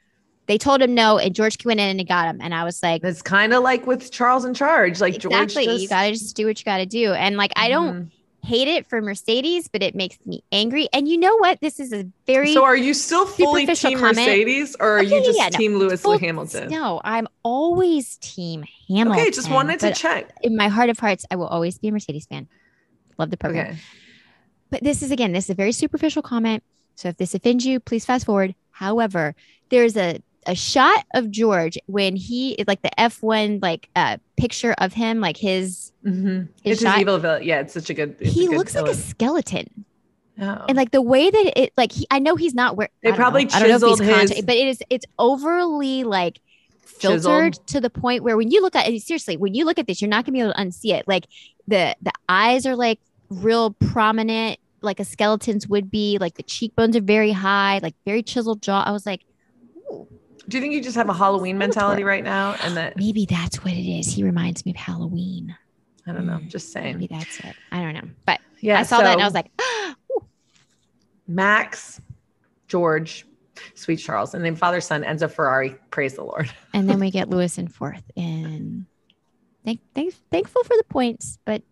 [0.47, 2.41] They told him no, and George went in and he got him.
[2.41, 5.01] And I was like, It's kind of like with Charles in charge.
[5.01, 7.69] Like "Exactly, George just you gotta just do what you gotta do." And like, I
[7.69, 8.11] don't Mhm.
[8.43, 10.89] Hate it for Mercedes, but it makes me angry.
[10.93, 11.61] And you know what?
[11.61, 14.17] This is a very So are you still fully team comment.
[14.17, 15.59] Mercedes or are Okay, you just yeah, no.
[15.59, 16.69] team Lewis full- Hamilton?
[16.71, 19.21] No, I'm always team Hamilton.
[19.23, 20.31] Okay, just wanted to check.
[20.43, 22.49] in my heart of hearts, I will always be a Mercedes fan.
[23.19, 23.67] Love the program.
[23.73, 23.79] Okay.
[24.71, 26.63] But this is again, this is a very superficial comment.
[26.95, 28.55] So if this offends you, please fast forward.
[28.71, 29.35] However,
[29.69, 34.75] there's a a shot of George when he is like the F1 like uh picture
[34.79, 36.49] of him, like his Mhm.
[36.63, 37.43] His It's shot- his evil villain.
[37.45, 38.17] Yeah, it's such a good.
[38.21, 39.85] he a good looks like a skeleton.
[40.41, 40.65] Oh.
[40.69, 43.45] And like the way that it like he I know he's not where They probably
[43.45, 43.51] know.
[43.53, 46.41] I don't know if he's chiseled his- content- but it is it's overly like
[46.85, 47.67] filtered Chiseled.
[47.69, 50.01] to the point where when you look at it, seriously, when you look at this,
[50.01, 51.07] you're not gonna be able to unsee it.
[51.07, 51.27] Like
[51.69, 52.99] the the eyes are like
[53.29, 56.17] real prominent, like a skeleton's would be.
[56.19, 58.83] Like the cheekbones are very high, like very chiseled jaw.
[58.87, 59.21] I was like,
[59.93, 60.09] ooh,
[60.51, 62.57] Do you think you just have a Halloween mentality right now?
[62.65, 64.13] And that maybe that's what it is.
[64.13, 65.57] He reminds me of Halloween.
[66.09, 66.39] I don't know.
[66.39, 66.99] Mm, Just saying.
[66.99, 67.55] Maybe that's it.
[67.71, 68.81] I don't know, but Yeah.
[68.81, 69.49] I saw that and I was like,
[71.29, 72.01] Max,
[72.67, 73.27] George,
[73.75, 75.77] sweet Charles, and then father son ends up Ferrari.
[75.91, 76.53] Praise the Lord.
[76.75, 78.87] and then we get Lewis in fourth, and
[79.65, 81.63] thank, thank, thankful for the points, but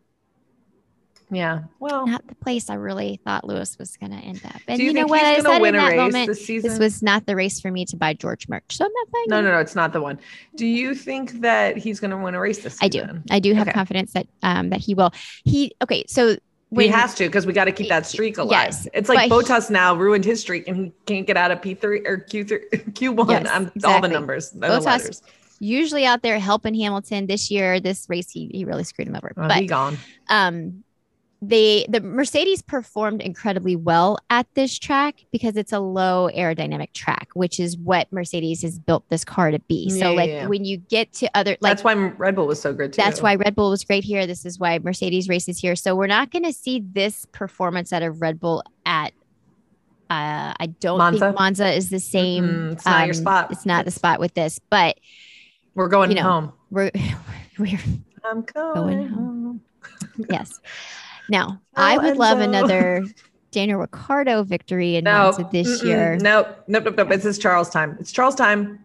[1.31, 1.61] Yeah.
[1.79, 4.61] Well, not the place I really thought Lewis was going to end up.
[4.67, 5.23] And you, you, know what?
[5.23, 8.15] I said in that moment, this this was not the race for me to buy
[8.15, 8.65] George merch.
[8.71, 9.59] So I'm not buying no, no, no.
[9.59, 10.19] It's not the one.
[10.57, 13.11] Do you think that he's going to win a race this season?
[13.11, 13.23] I do.
[13.31, 13.75] I do have Okay.
[13.75, 15.13] confidence that um that he will.
[15.45, 16.05] He okay.
[16.07, 16.37] So
[16.71, 18.53] when he has to because we got to keep that streak alive.
[18.53, 21.63] Yes, it's like but he- now ruined his streak and he can't get out of
[21.63, 22.61] P three or Q three
[22.95, 23.29] Q one.
[23.29, 24.11] Yes, I'm all the exactly.
[24.11, 24.55] numbers.
[24.55, 25.23] letters.
[25.61, 29.33] usually out there helping Hamilton this year, this race he, he really screwed him over.
[29.37, 29.99] Well, but gone.
[30.29, 30.85] um
[31.41, 37.29] they the Mercedes performed incredibly well at this track because it's a low aerodynamic track,
[37.35, 39.89] which is what Mercedes has built this car to be.
[39.91, 40.47] Yeah, so like yeah.
[40.49, 42.97] when you get to other like that's why Red Bull was so good too.
[43.01, 44.27] that's why Red Bull was great here.
[44.27, 45.77] This is why Mercedes races here.
[45.77, 49.13] So we're not going to see this performance out of Red Bull at.
[50.11, 51.21] Uh, I don't Monza?
[51.21, 52.45] think Monza is the same.
[52.45, 53.53] um, Mm-mm, it's not your spot.
[53.53, 54.99] It's not the spot with this, but
[55.75, 56.53] we're going you know, home.
[56.71, 56.91] we're
[57.59, 57.79] we're
[58.25, 59.61] I'm going, Going home.
[60.31, 60.59] yes.
[61.29, 62.79] Now oh, I Oh, would love Enzo.
[63.01, 63.11] another
[63.53, 66.19] Daniel Ricciardo victory in No, Monza this mm-mm, year.
[66.21, 67.11] Nope, nope, nope, nope.
[67.13, 67.97] It's his Charles time.
[68.01, 68.81] It's Charles time.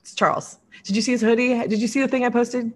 [0.00, 0.58] It's Charles.
[0.84, 1.66] Did you see his hoodie?
[1.68, 2.72] Did you see the thing I posted?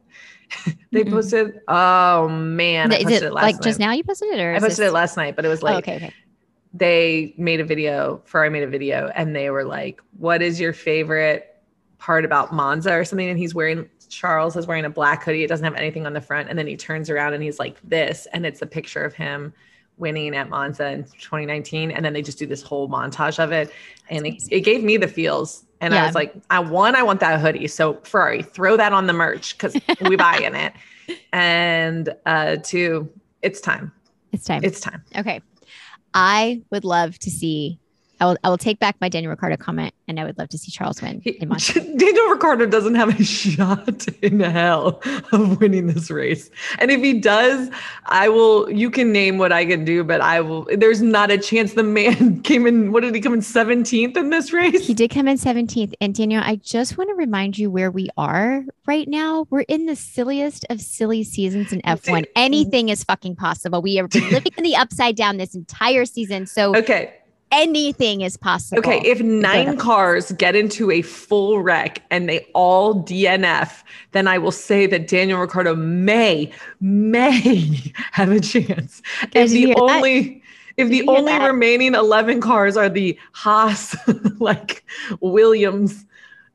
[0.93, 1.05] they Mm-mm.
[1.05, 1.61] posted.
[1.69, 3.65] Oh man, I is posted it it last like night.
[3.65, 5.63] just now you posted it or I posted this- it last night, but it was
[5.67, 6.15] Oh, okay, okay.
[6.73, 10.73] they made a video, Ferrari made a video, and they were like, What is your
[10.73, 11.47] favorite
[11.99, 13.29] part about Monza or something?
[13.29, 15.45] And he's wearing Charles is wearing a black hoodie.
[15.45, 16.51] It doesn't have anything on the front.
[16.51, 19.55] And then he turns around and he's like this, and it's a picture of him
[19.97, 21.91] winning at Monza in 2019.
[21.91, 23.73] And then they just do this whole montage of it.
[24.09, 25.65] And it, it, gave me the feels.
[25.81, 26.03] And yeah.
[26.03, 27.69] I was like, I one, I want that hoodie.
[27.69, 30.73] So Ferrari, throw that on the merch because we buy in it.
[31.33, 33.11] And uh two,
[33.43, 33.91] it's time.
[34.31, 34.63] It's time.
[34.63, 35.03] It's time.
[35.17, 35.41] Okay.
[36.15, 37.80] I would love to see
[38.21, 40.59] I will, I will take back my Daniel Ricciardo comment, and I would love to
[40.59, 41.23] see Charles win.
[41.25, 45.01] He, Daniel Ricciardo doesn't have a shot in hell
[45.33, 47.71] of winning this race, and if he does,
[48.07, 48.71] I will.
[48.71, 50.69] You can name what I can do, but I will.
[50.77, 51.73] There's not a chance.
[51.73, 52.93] The man came in.
[52.93, 54.87] What did he come in seventeenth in this race?
[54.87, 55.95] He did come in seventeenth.
[56.01, 59.47] And Daniel, I just want to remind you where we are right now.
[59.49, 62.27] We're in the silliest of silly seasons in F1.
[62.37, 63.81] Anything is fucking possible.
[63.81, 66.47] We are living in the upside down this entire season.
[66.47, 67.15] So okay
[67.51, 68.79] anything is possible.
[68.79, 73.83] Okay, if nine cars get into a full wreck and they all DNF,
[74.13, 79.03] then I will say that Daniel Ricciardo may may have a chance.
[79.33, 80.41] If the only that?
[80.77, 81.47] if the only that?
[81.47, 83.97] remaining 11 cars are the Haas
[84.39, 84.85] like
[85.21, 86.05] Williams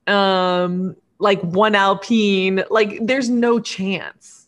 [0.08, 4.48] um like one Alpine, like there's no chance.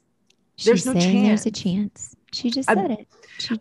[0.57, 1.43] She's there's no chance.
[1.43, 2.15] There's a chance.
[2.33, 3.05] She just said I'm,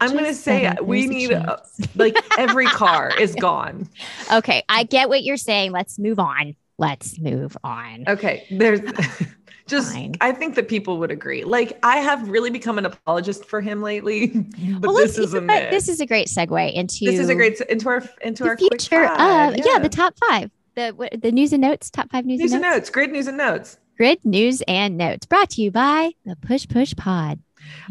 [0.00, 3.88] I'm going to say we need uh, a, like every car is gone.
[4.32, 5.72] Okay, I get what you're saying.
[5.72, 6.56] Let's move on.
[6.78, 8.04] Let's move on.
[8.06, 8.80] Okay, there's
[9.66, 10.16] just Fine.
[10.20, 11.44] I think that people would agree.
[11.44, 14.28] Like I have really become an apologist for him lately.
[14.28, 17.60] But well, this is a this is a great segue into this is a great
[17.62, 19.54] into our into our future of yeah.
[19.64, 19.78] yeah.
[19.78, 22.76] the top five the the news and notes top five news, news and, notes.
[22.76, 26.68] notes grid news and notes grid news and notes brought to you by the Push
[26.68, 27.40] Push Pod.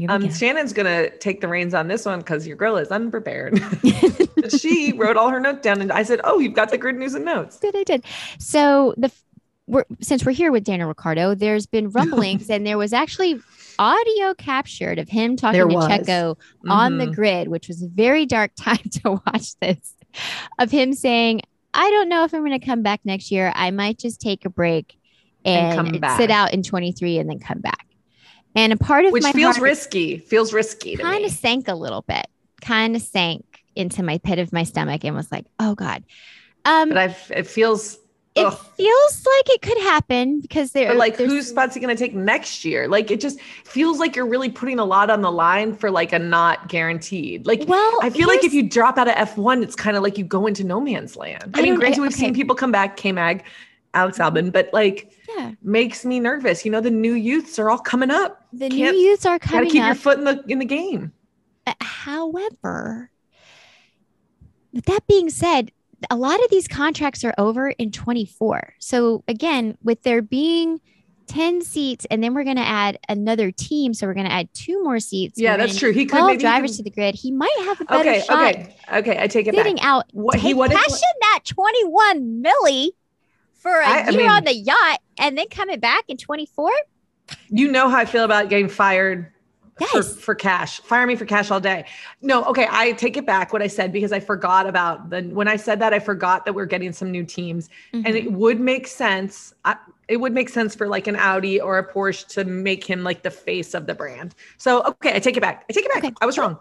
[0.09, 3.61] Um, Shannon's gonna take the reins on this one because your girl is unprepared.
[4.57, 7.13] she wrote all her notes down, and I said, "Oh, you've got the grid news
[7.13, 8.03] and notes." Did I did.
[8.39, 9.11] So the
[9.67, 13.39] we're, since we're here with Daniel Ricciardo, there's been rumblings, and there was actually
[13.79, 15.87] audio captured of him talking there to was.
[15.87, 16.71] Checo mm-hmm.
[16.71, 17.13] on the mm-hmm.
[17.13, 19.93] grid, which was a very dark time to watch this.
[20.59, 21.41] Of him saying,
[21.73, 23.51] "I don't know if I'm going to come back next year.
[23.55, 24.97] I might just take a break."
[25.47, 27.85] And, and sit out in 23 and then come back.
[28.55, 30.95] And a part of which feels risky, feels risky.
[30.95, 32.27] Kind of sank a little bit,
[32.61, 33.43] kind of sank
[33.75, 36.03] into my pit of my stomach and was like, oh God.
[36.63, 37.99] Um, but I've, it feels
[38.35, 38.57] it ugh.
[38.75, 42.13] feels like it could happen because they're but like whose spot's he going to take
[42.13, 45.73] next year like it just feels like you're really putting a lot on the line
[45.73, 49.15] for like a not guaranteed like well i feel like if you drop out of
[49.15, 52.01] f1 it's kind of like you go into no man's land i, I mean granted
[52.01, 53.43] we've seen people come back k-mag
[53.95, 55.51] alex albon but like yeah.
[55.61, 56.65] makes me nervous.
[56.65, 58.45] You know, the new youths are all coming up.
[58.53, 59.63] The Can't, new youths are coming.
[59.63, 59.87] Got to keep up.
[59.87, 61.11] your foot in the in the game.
[61.67, 63.09] Uh, however,
[64.73, 65.71] with that being said,
[66.09, 68.75] a lot of these contracts are over in 24.
[68.79, 70.79] So again, with there being
[71.27, 74.47] 10 seats and then we're going to add another team so we're going to add
[74.53, 76.77] two more seats yeah that's true he could maybe drivers can...
[76.77, 79.55] to the grid he might have a better okay shot okay okay i take it
[79.55, 79.85] sitting back.
[79.85, 82.91] out what he what cashing that 21 milli
[83.65, 86.71] for a I, year I mean, on the yacht and then coming back in 24?
[87.49, 89.31] You know how I feel about getting fired
[89.79, 89.91] yes.
[89.91, 90.79] for, for cash.
[90.81, 91.85] Fire me for cash all day.
[92.21, 95.47] No, okay, I take it back what I said because I forgot about the when
[95.47, 98.05] I said that I forgot that we're getting some new teams mm-hmm.
[98.05, 99.55] and it would make sense.
[99.65, 103.01] I, it would make sense for like an Audi or a Porsche to make him
[103.01, 104.35] like the face of the brand.
[104.59, 105.65] So okay, I take it back.
[105.67, 106.03] I take it back.
[106.03, 106.13] Okay.
[106.21, 106.59] I was wrong.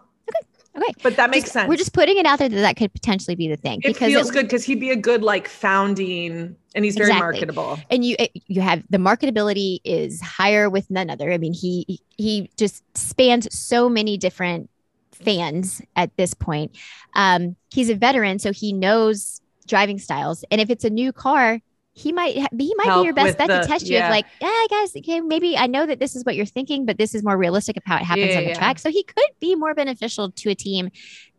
[0.77, 0.93] Okay.
[1.03, 1.69] But that makes just, sense.
[1.69, 3.81] We're just putting it out there that that could potentially be the thing.
[3.85, 7.11] It because feels it, good because he'd be a good like founding and he's very
[7.11, 7.33] exactly.
[7.33, 7.79] marketable.
[7.91, 8.17] And you
[8.49, 11.33] you have the marketability is higher with none other.
[11.33, 14.69] I mean, he he just spans so many different
[15.13, 16.77] fans at this point.
[17.15, 20.45] Um, he's a veteran, so he knows driving styles.
[20.51, 21.61] And if it's a new car,
[21.97, 24.07] he might he might be your best bet the, to test you yeah.
[24.07, 26.99] of like, yeah, guys, okay, maybe I know that this is what you're thinking, but
[26.99, 28.59] this is more realistic of how it happens yeah, on the yeah.
[28.59, 28.81] track.
[28.81, 30.91] So he could be more beneficial to a team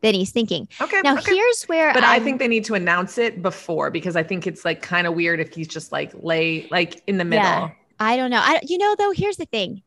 [0.01, 0.69] than he's thinking.
[0.79, 1.01] Okay.
[1.03, 1.35] Now okay.
[1.35, 4.63] here's where But i think they need to announce it before because I think it's
[4.63, 7.71] like kind of weird if he's just like lay like in the middle.
[7.99, 8.41] I don't know.
[8.41, 9.83] I you know though, here's the thing.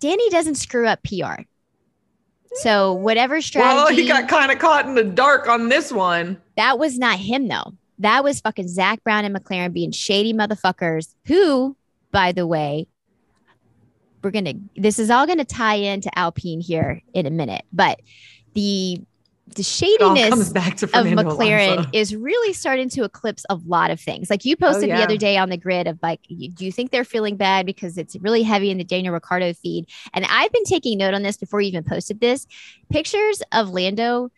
[0.00, 1.42] Danny doesn't screw up PR.
[2.56, 6.40] So whatever strategy Well, he got kind of caught in the dark on this one.
[6.56, 7.74] That was not him though.
[8.00, 11.76] That was fucking Zak Brown and McLaren being shady motherfuckers who,
[12.10, 12.86] by the way,
[14.22, 17.64] we're going to, this is all going to tie into Alpine here in a minute,
[17.72, 18.00] but
[18.54, 19.00] the,
[19.56, 21.90] the shadiness of McLaren Alonso.
[21.92, 24.30] is really starting to eclipse a lot of things.
[24.30, 24.98] Like you posted oh, yeah.
[24.98, 27.98] the other day on the grid of like, do you think they're feeling bad because
[27.98, 29.86] it's really heavy in the Daniel Ricciardo feed?
[30.14, 32.46] And I've been taking note on this before you even posted this.
[32.90, 34.30] Pictures of Lando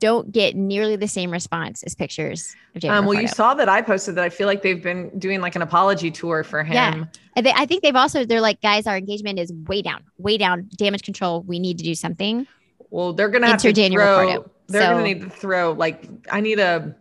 [0.00, 3.82] don't get nearly the same response as pictures of Um, well, you saw that I
[3.82, 6.74] posted that I feel like they've been doing like an apology tour for him.
[6.74, 7.04] Yeah.
[7.36, 10.38] And they, I think they've also they're like, guys, our engagement is way down, way
[10.38, 10.68] down.
[10.76, 11.42] Damage control.
[11.42, 12.46] We need to do something.
[12.90, 14.20] Well, they're gonna have to Daniel throw.
[14.20, 14.50] Ricciardo.
[14.68, 16.94] They're So- gonna need to throw like I need a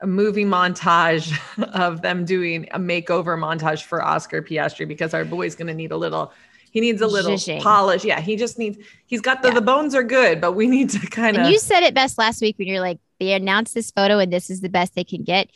[0.00, 1.32] a movie montage
[1.72, 5.96] of them doing a makeover montage for Oscar Piastri because our boy's gonna need a
[5.96, 6.32] little.
[6.74, 7.62] He needs a little Zhuzhing.
[7.62, 8.04] polish.
[8.04, 8.76] Yeah, he just needs.
[9.06, 9.54] He's got the Yeah.
[9.54, 11.52] the bones are good, but we need to kind And of.
[11.52, 14.50] you said it best last week when you're like, they announced this photo and this
[14.50, 15.48] is the best they can get.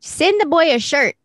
[0.00, 1.16] Send the boy a shirt.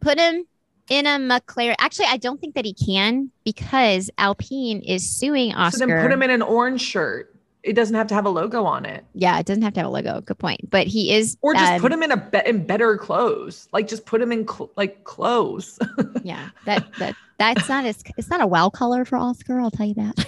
[0.00, 0.44] Put him
[0.90, 1.76] in a McLaren.
[1.78, 5.78] Actually, I don't think that he can because Alpine is suing Oscar.
[5.78, 7.33] So then put him in an orange shirt.
[7.64, 9.04] It doesn't have to have a logo on it.
[9.14, 10.20] yeah, it doesn't have to have a logo.
[10.20, 10.68] Good point.
[10.70, 11.38] But he is.
[11.40, 13.68] Or just um, put him in a be- in better clothes.
[13.72, 15.78] Like just put him in cl- like clothes.
[16.22, 19.60] Yeah, that that that's not as it's not a wow color for Oscar.
[19.60, 20.26] I'll tell you that.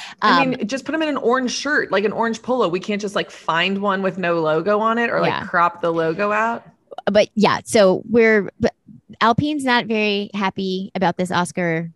[0.22, 2.66] I Um, mean, just put him in an orange shirt, like an orange polo.
[2.68, 5.44] We can't just like find one with no logo on it or like Yeah.
[5.46, 6.64] crop the logo out.
[7.06, 8.72] but yeah, so we're but
[9.20, 11.90] Alpine's not very happy about this Oscar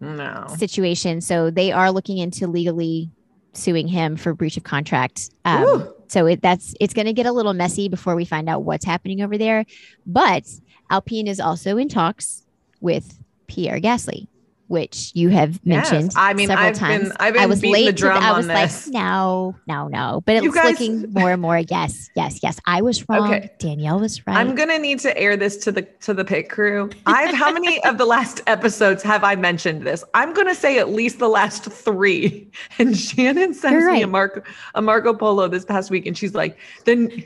[0.00, 0.46] No.
[0.56, 1.20] situation.
[1.20, 3.10] So they are looking into legally
[3.58, 5.30] suing him for breach of contract.
[5.44, 5.64] Um,
[6.08, 8.84] so it, that's it's going to get a little messy before we find out what's
[8.84, 9.64] happening over there.
[10.06, 10.44] But
[10.90, 12.44] Alpine is also in talks
[12.80, 14.28] with Pierre Gasly,
[14.68, 16.04] which you have mentioned.
[16.04, 16.14] Yes.
[16.16, 17.08] I mean, several I've times.
[17.08, 18.86] been I've been I was beating late the to drum I on was this.
[18.86, 20.22] like, no, no, no.
[20.24, 21.58] But it's guys- looking more and more.
[21.58, 22.60] Yes, yes, yes.
[22.66, 23.32] I was wrong.
[23.32, 23.50] Okay.
[23.58, 24.36] Danielle was right.
[24.36, 26.90] I'm gonna need to air this to the to the pit crew.
[27.06, 30.04] I've how many of the last episodes have I mentioned this?
[30.14, 32.50] I'm gonna say at least the last three.
[32.78, 34.06] And Shannon sends You're me a.
[34.06, 34.42] Marco
[34.74, 37.24] a Marco Polo this past week, and she's like, then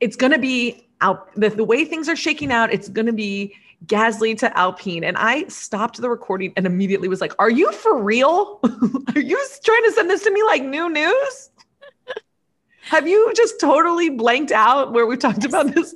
[0.00, 3.54] it's gonna be out the, the way things are shaking out, it's gonna be
[3.86, 5.04] Gasly to Alpine.
[5.04, 8.60] And I stopped the recording and immediately was like, Are you for real?
[9.14, 11.50] are you trying to send this to me like new news?
[12.82, 15.94] Have you just totally blanked out where we talked about this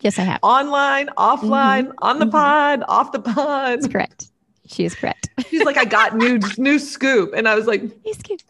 [0.00, 0.40] yes, I have.
[0.42, 2.30] online, offline, on the mhm.
[2.32, 3.34] pod, off the That's
[3.86, 3.92] pod.
[3.92, 4.26] correct.
[4.66, 5.28] She is correct.
[5.48, 8.42] She's like, I got new new scoop, and I was like, He's cute.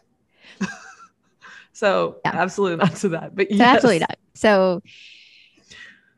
[1.73, 2.31] so Yeah.
[2.33, 3.61] absolutely not to that, but So.
[3.63, 4.17] Absolutely not.
[4.33, 4.81] So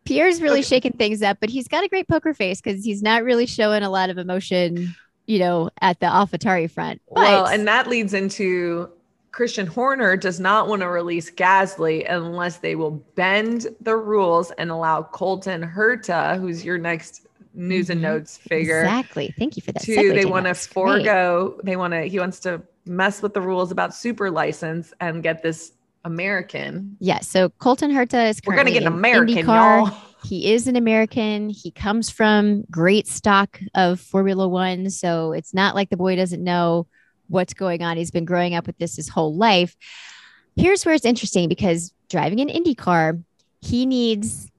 [0.10, 0.67] Pierre's really Okay.
[0.67, 3.84] shaking things up, but he's got a great poker face because he's not really showing
[3.84, 4.95] a lot of emotion,
[5.28, 7.02] you know, at the AlphaTauri front.
[7.13, 8.89] But Well, and that leads into
[9.32, 14.72] Christian Horner does not want to release Gasly unless they will bend the rules and
[14.72, 18.04] allow Colton Herta, who's your next news and Mhm.
[18.04, 19.34] notes figure, exactly.
[19.38, 19.84] Thank you for that.
[19.84, 20.67] to they want to great.
[20.74, 25.22] forego they want to he wants to mess with the rules about super license and
[25.24, 26.98] get this American.
[27.00, 27.20] Yeah.
[27.20, 29.88] So Colton Herta is We're gonna get an American, IndyCar.
[29.88, 29.98] y'all.
[30.26, 31.50] He is an American.
[31.50, 34.90] He comes from great stock of Formula One.
[34.90, 36.88] So it's not like the boy doesn't know
[37.30, 37.96] what's going on.
[37.96, 39.78] He's been growing up with this his whole life.
[40.58, 43.24] Here's where it's interesting because driving an IndyCar,
[43.62, 44.52] he needs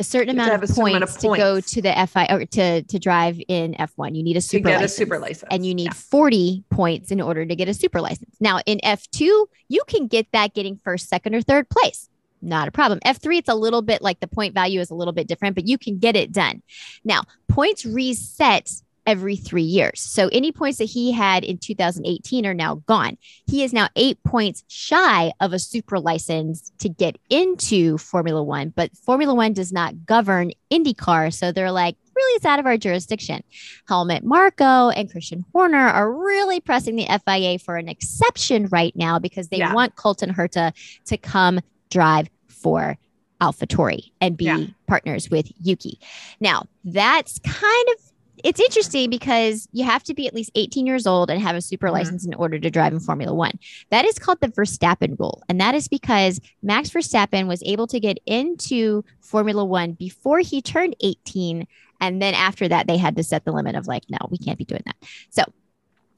[0.00, 2.06] a certain You have to amount of a certain amount points to go to the
[2.08, 4.16] FI or to, to drive in F1.
[4.16, 5.48] You need a To super get a license super license.
[5.50, 5.92] and you need Yeah.
[5.92, 8.36] 40 points in order to get a super license.
[8.40, 12.08] Now, in F2, you can get that getting first, second, or third place.
[12.40, 13.00] Not a problem.
[13.04, 15.66] F3, it's a little bit like the point value is a little bit different, but
[15.66, 16.62] you can get it done.
[17.04, 18.70] Now, points reset
[19.08, 20.02] every three years.
[20.02, 23.16] So any points that he had in 2018 are now gone.
[23.46, 28.68] He is now eight points shy of a super license to get into Formula One,
[28.68, 31.32] but Formula One does not govern IndyCar.
[31.32, 33.42] So they're like, really, it's out of our jurisdiction.
[33.88, 39.18] Helmut Marko and Christian Horner are really pressing the FIA for an exception right now
[39.18, 39.72] because they Yeah.
[39.72, 40.72] want Colton Herta
[41.06, 42.98] to come drive for
[43.40, 44.66] AlphaTauri and be Yeah.
[44.86, 45.98] partners with Yuki.
[46.40, 48.07] Now, that's kind of
[48.44, 51.60] it's interesting because you have to be at least 18 years old and have a
[51.60, 51.92] super Mhm.
[51.92, 53.58] license in order to drive in Formula One.
[53.90, 55.42] That is called the Verstappen rule.
[55.48, 60.62] And that is because Max Verstappen was able to get into Formula One before he
[60.62, 61.66] turned 18.
[62.00, 64.58] And then after that, they had to set the limit of like, no, we can't
[64.58, 64.96] be doing that.
[65.30, 65.42] So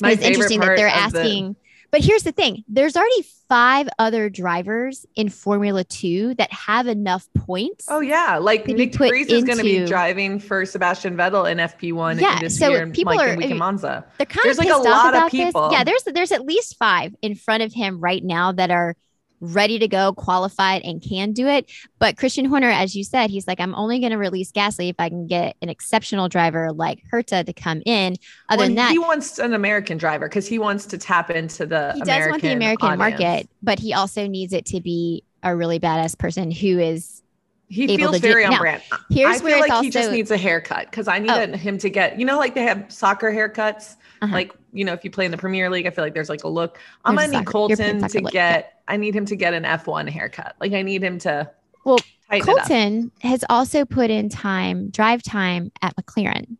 [0.03, 1.57] My it's interesting that they're of the- asking.
[1.91, 7.29] But here's the thing there's already five other drivers in Formula Two that have enough
[7.37, 7.87] points.
[7.89, 12.21] Oh yeah, like Nick Freeze is going to be driving for Sebastian Vettel in FP1
[12.21, 14.05] Yeah, this so year, and people like are- in Week in Monza.
[14.19, 15.69] they're kind There's of like a lot off of people.
[15.71, 15.73] this.
[15.79, 18.95] Yeah, there's there's at least five in front of him right now that are
[19.41, 21.71] ready to go, qualified, and can do it.
[21.99, 24.97] But Christian Horner, as you said, he's like, I'm only going to release Gasly if
[24.99, 28.17] I can get an exceptional driver like Herta to come in.
[28.49, 31.67] Other Well, than that, he wants an American driver because he wants to tap into
[31.67, 31.93] the.
[31.95, 33.21] he does want the American audience.
[33.21, 37.23] market, but he also needs it to be a really badass person who is.
[37.69, 38.83] He able feels very on Now, brand.
[39.11, 41.21] Here's I feel like also he just needs a haircut because I Oh.
[41.21, 42.19] needed him to get.
[42.19, 43.95] You know, like they have soccer haircuts.
[44.21, 44.33] Uh-huh.
[44.35, 46.45] Like you know, if you play in the Premier League, I feel like there's like
[46.45, 46.79] a look.
[47.05, 48.83] I'm There's gonna need Colton to look, get.
[48.89, 50.57] I need him to get an F1 haircut.
[50.61, 51.51] Like I need him to.
[51.85, 51.99] Well,
[52.29, 52.67] tighten it up.
[52.69, 56.57] Colton has also put in time, drive time at McLaren.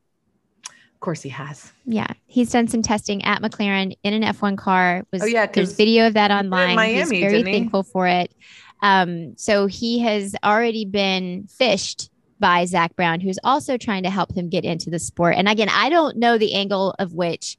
[0.69, 1.73] Of course, he has.
[1.87, 5.03] Yeah, he's done some testing at McLaren in an F1 car.
[5.13, 6.77] Was Oh, yeah, there's video of that online.
[6.77, 7.45] Miami, he's very he?
[7.45, 8.35] thankful for it.
[8.83, 14.37] Um, so he has already been fished by Zak Brown, who's also trying to help
[14.37, 15.37] him get into the sport.
[15.37, 17.57] And again, I don't know the angle of which.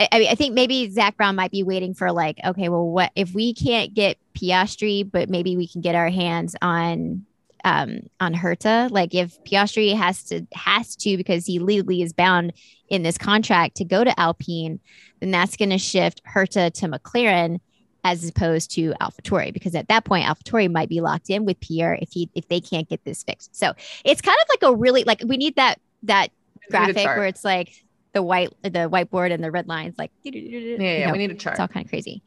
[0.00, 2.88] I, I mean, I think maybe Zak Brown might be waiting for like, okay, well,
[2.88, 7.24] what if we can't get Piastri, but maybe we can get our hands on
[7.64, 8.90] um on Herta.
[8.90, 12.52] Like if Piastri has to has to because he legally is bound
[12.88, 14.80] in this contract to go to Alpine,
[15.20, 17.60] then that's going to shift Herta to McLaren
[18.04, 21.98] as opposed to AlphaTauri because at that point AlphaTauri might be locked in with Pierre
[22.00, 23.56] if he if they can't get this fixed.
[23.56, 23.72] So
[24.04, 26.30] it's kind of like a really like we need that that
[26.70, 27.72] We need a graphic where it's like
[28.18, 31.06] the white the whiteboard and the red lines like Yeah, yeah.
[31.06, 32.22] know, we need a chart it's all kind of crazy.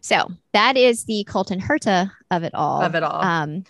[0.00, 2.80] So that is the Colton Herta of it all.
[2.80, 3.22] of it all.
[3.22, 3.64] Um,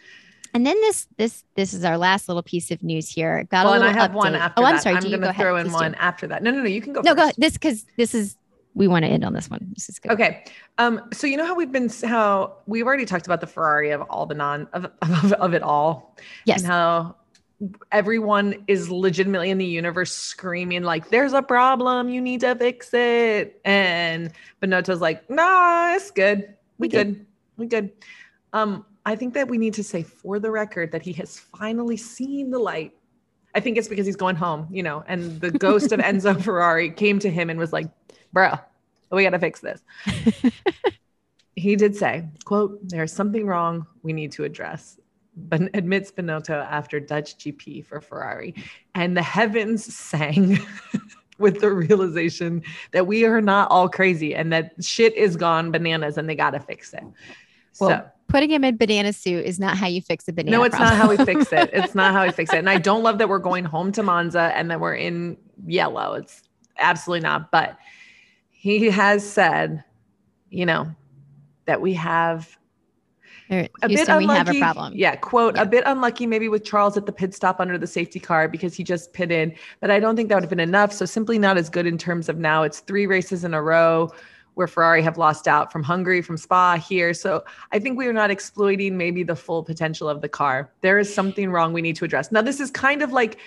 [0.54, 3.44] and then this this this is our last little piece of news here.
[3.50, 4.38] Got well, a and I little have one update.
[4.38, 4.74] after oh, that.
[4.74, 4.94] I'm sorry.
[4.94, 5.76] I'm going go to ahead, throw in please do.
[5.76, 6.42] one after that.
[6.42, 6.68] No, no, no.
[6.68, 7.00] You can go.
[7.00, 7.40] No, go first.
[7.40, 8.36] this because this is
[8.74, 9.72] we want to end on this one.
[9.74, 10.12] This is good.
[10.12, 10.44] Okay.
[10.78, 14.02] Um, so you know how we've been how we've already talked about the Ferrari of
[14.02, 16.16] all the non of, of, of it all.
[16.44, 16.60] Yes.
[16.62, 17.16] And how
[17.90, 22.92] everyone is legitimately in the universe screaming like there's a problem, you need to fix
[22.92, 23.60] it.
[23.64, 24.30] And
[24.62, 26.54] Binotto's like, nah, it's good.
[26.78, 27.26] We We good." good.
[27.56, 27.92] We good.
[28.52, 31.96] Um, I think that we need to say for the record that he has finally
[31.96, 32.92] seen the light.
[33.54, 36.90] I think it's because he's going home, you know, and the ghost of Enzo Ferrari
[36.90, 37.88] came to him and was like,
[38.32, 38.54] bro,
[39.10, 39.80] we got to fix this.
[41.56, 44.98] he did say, quote, there's something wrong we need to address,
[45.36, 48.54] but admits Binotto after Dutch GP for Ferrari.
[48.94, 50.58] And the heavens sang
[51.38, 52.62] with the realization
[52.92, 56.50] that we are not all crazy and that shit is gone bananas and they got
[56.50, 57.04] to fix it.
[57.78, 60.56] Well, so Putting him in banana suit is not how you fix a banana.
[60.56, 61.70] no, it's not how we fix it.
[61.72, 62.58] It's not how we fix it.
[62.58, 66.14] And I don't love that we're going home to Monza and that we're in yellow.
[66.14, 66.42] It's
[66.78, 67.52] absolutely not.
[67.52, 67.78] But
[68.50, 69.84] he has said,
[70.50, 70.88] you know,
[71.66, 72.58] that we have
[73.50, 74.36] A bit we unlucky.
[74.38, 74.92] have a problem.
[74.96, 75.62] Yeah, quote, Yeah.
[75.62, 78.74] a bit unlucky maybe with Charles at the pit stop under the safety car because
[78.74, 80.92] he just pitted, but I don't think that would have been enough.
[80.92, 84.10] So simply not as good in terms of now it's three races in a row
[84.54, 87.12] where Ferrari have lost out from Hungary, from Spa here.
[87.12, 90.70] So I think we are not exploiting maybe the full potential of the car.
[90.80, 92.32] There is something wrong we need to address.
[92.32, 93.38] Now this is kind of like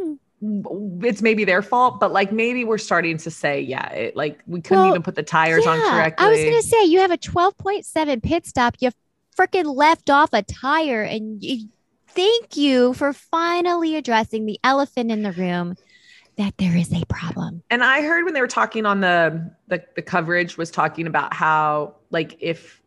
[0.00, 1.02] Hmm.
[1.04, 4.60] it's maybe their fault, but like maybe we're starting to say, yeah, it, like we
[4.60, 6.26] couldn't Well, even put the tires on correctly.
[6.26, 8.74] I was gonna say you have a 12.7 pit stop.
[8.80, 8.90] You
[9.36, 11.68] freaking left off a tire, and you,
[12.08, 15.76] thank you for finally addressing the elephant in the room
[16.36, 17.62] that there is a problem.
[17.70, 21.34] And I heard when they were talking on the, the the coverage was talking about
[21.34, 22.80] how like if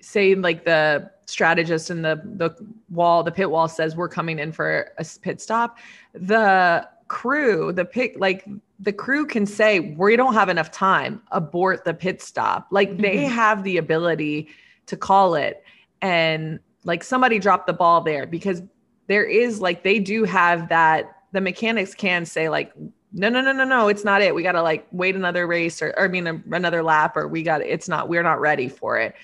[0.00, 2.50] say like the strategist in the the
[2.90, 5.78] wall the pit wall says we're coming in for a pit stop
[6.12, 8.44] the crew the pit like
[8.80, 13.18] the crew can say we don't have enough time abort the pit stop like they
[13.18, 13.30] Mhm.
[13.30, 14.48] have the ability
[14.86, 15.62] to call it
[16.02, 18.62] and like somebody dropped the ball there because
[19.06, 22.72] there is like they do have that the mechanics can say like
[23.12, 24.34] no no no no no it's not it.
[24.34, 27.28] We got to like wait another race or, or i mean a, another lap or
[27.28, 29.14] we got it's not we're not ready for it.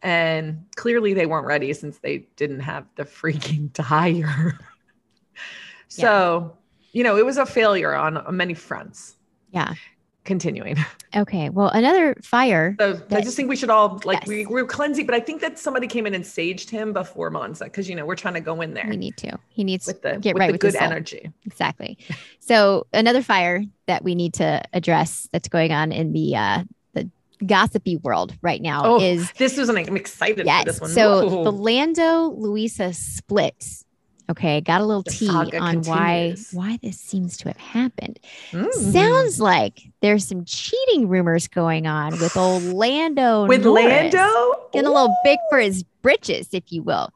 [0.00, 4.58] And clearly they weren't ready since they didn't have the freaking tire.
[5.88, 6.56] So
[6.92, 9.16] you know it was a failure on, on many fronts.
[9.50, 9.74] Yeah.
[10.28, 10.76] Continuing
[11.16, 11.48] Okay.
[11.48, 12.76] Well, another fire.
[12.78, 14.28] so i just think we should all like Yes.
[14.28, 17.64] we, we're cleansing but i think that somebody came in and saged him before monza
[17.64, 19.38] because you know we're trying to go in there We need to.
[19.48, 21.96] He needs with the get with right the with good energy exactly.
[22.40, 26.62] So another fire that we need to address that's going on in the uh,
[26.94, 27.10] the
[27.46, 30.60] gossipy world right now Oh, is this was an i'm excited yes.
[30.60, 31.44] for this one So Whoa.
[31.44, 33.64] the Lando Luisa split.
[34.30, 35.86] Okay, got a little The tea on continues.
[35.88, 38.18] why why this seems to have happened.
[38.52, 38.72] Mm.
[38.92, 43.84] Sounds like there's some cheating rumors going on with old Lando with Norris.
[44.12, 47.08] lando getting a little big for his britches, if you will.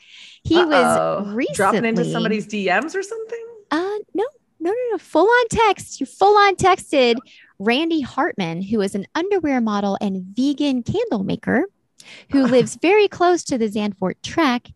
[0.43, 1.25] He was Uh-oh.
[1.35, 3.77] recently dropping into somebody's dms or something Uh,
[4.15, 4.25] no,
[4.59, 4.99] no, no, no.
[4.99, 6.01] Full on text.
[6.01, 7.17] You full on texted
[7.59, 11.67] Randy Hartman, who is an underwear model and vegan candle maker,
[12.31, 14.69] who lives very close to the Zandvoort track,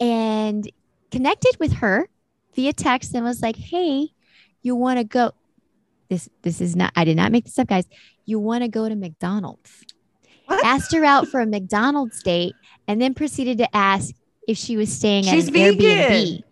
[0.00, 0.68] and
[1.10, 2.08] connected with her
[2.54, 4.08] via text and was like, "Hey,
[4.62, 5.32] you want to go?"
[6.08, 6.92] This this is not.
[6.96, 7.86] I did not make this up, guys.
[8.24, 9.84] You want to go to McDonald's?
[10.46, 10.64] What?
[10.64, 12.54] Asked her out for a McDonald's date,
[12.86, 14.14] and then proceeded to ask
[14.46, 15.80] if she was staying She's at an vegan.
[15.80, 16.42] Airbnb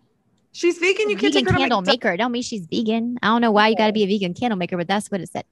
[0.55, 2.15] she's vegan you can't vegan take her candle to maker.
[2.17, 3.17] Don't mean she's vegan.
[3.21, 5.21] I don't know why you got to be a vegan candle maker, but that's what
[5.21, 5.43] it said.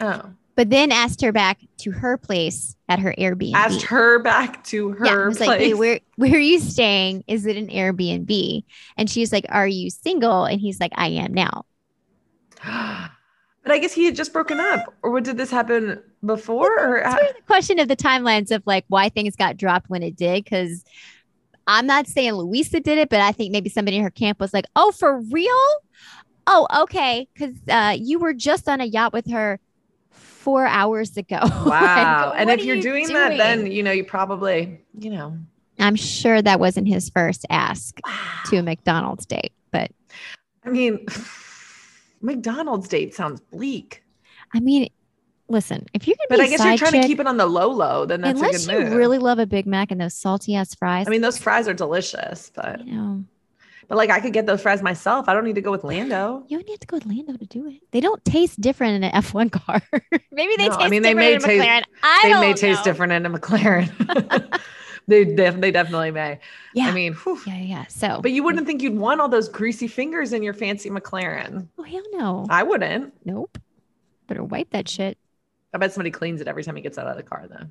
[0.00, 3.54] oh but then asked her back to her place at her Airbnb.
[3.54, 5.46] Asked her back to her yeah, was place.
[5.46, 7.22] like, hey, where where are you staying?
[7.28, 8.64] Is it an Airbnb?
[8.96, 10.46] And she's like, Are you single?
[10.46, 11.64] And he's like, I am now.
[12.64, 16.76] but I guess he had just broken up, or what did this happen before?
[16.76, 20.16] Or It's the question of the timelines of like why things got dropped when it
[20.16, 20.42] did.
[20.42, 20.82] Because
[21.68, 24.52] I'm not saying Louisa did it, but I think maybe somebody in her camp was
[24.52, 25.68] like, "Oh, for real?
[26.48, 29.60] Oh, okay." Because uh, you were just on a yacht with her
[30.48, 31.40] four hours ago.
[31.42, 32.30] wow.
[32.30, 35.36] Like, and if you're you doing, that, then you know you probably, you know,
[35.78, 38.16] I'm sure that wasn't his first ask wow.
[38.46, 39.90] to a McDonald's date, but
[40.64, 41.04] I mean,
[42.22, 44.02] McDonald's date sounds bleak.
[44.54, 44.88] I mean,
[45.50, 47.44] listen, if you're gonna But I guess you're trying chick, to keep it on the
[47.44, 48.92] low low, then that's unless a you move.
[48.94, 51.74] really love a Big Mac and those salty ass fries, I mean, those fries are
[51.74, 53.22] delicious, but you know,
[53.88, 55.28] but like I could get those fries myself.
[55.28, 56.44] I don't need to go with Lando.
[56.48, 57.80] you only have to go with Lando to do it.
[57.90, 59.82] They don't taste different in an F1 car.
[60.32, 61.82] Maybe they No, I taste mean, they different may in a taste- McLaren.
[62.02, 64.60] I they don't may taste different in a McLaren.
[65.08, 66.38] they def- they definitely may.
[66.74, 66.88] Yeah.
[66.88, 67.40] I mean, whew.
[67.46, 67.86] yeah, yeah.
[67.86, 71.68] So, but you wouldn't think you'd want all those greasy fingers in your fancy McLaren.
[71.78, 73.14] oh hell no, I wouldn't.
[73.24, 73.58] nope.
[74.26, 75.16] Better wipe that shit.
[75.72, 77.66] I bet somebody cleans it every time he gets out of the car, though.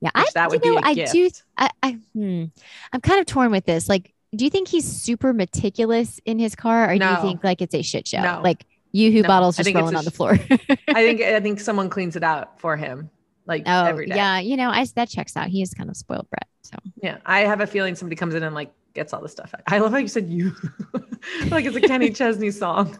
[0.00, 1.12] Yeah, I that would know, be a I gift.
[1.12, 1.30] do.
[1.56, 2.44] I, I hmm,
[2.92, 3.88] I'm kind of torn with this.
[3.88, 7.60] Like, do you think he's super meticulous in his car, or do you think like
[7.62, 8.22] it's a shit show?
[8.22, 8.40] No.
[8.42, 10.32] Like you who No, bottles just rolling on the floor.
[10.88, 13.10] I think I think someone cleans it out for him,
[13.46, 14.16] like oh every day.
[14.16, 15.48] yeah, you know, I that checks out.
[15.48, 16.46] He is kind of spoiled brat.
[16.62, 19.52] So Yeah, I have a feeling somebody comes in and like gets all the stuff.
[19.54, 19.62] out.
[19.66, 20.52] I love how you said you,
[21.50, 22.96] like it's a Kenny Chesney song.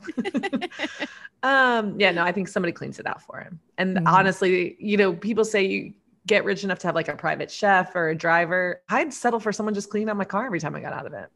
[1.43, 3.61] um, yeah, no, I think somebody cleans it out for him.
[3.79, 4.07] And Mhm.
[4.07, 5.95] honestly, you know, people say you
[6.27, 8.81] get rich enough to have like a private chef or a driver.
[8.89, 11.13] I'd settle for someone just cleaning out my car every time I got out of
[11.13, 11.29] it.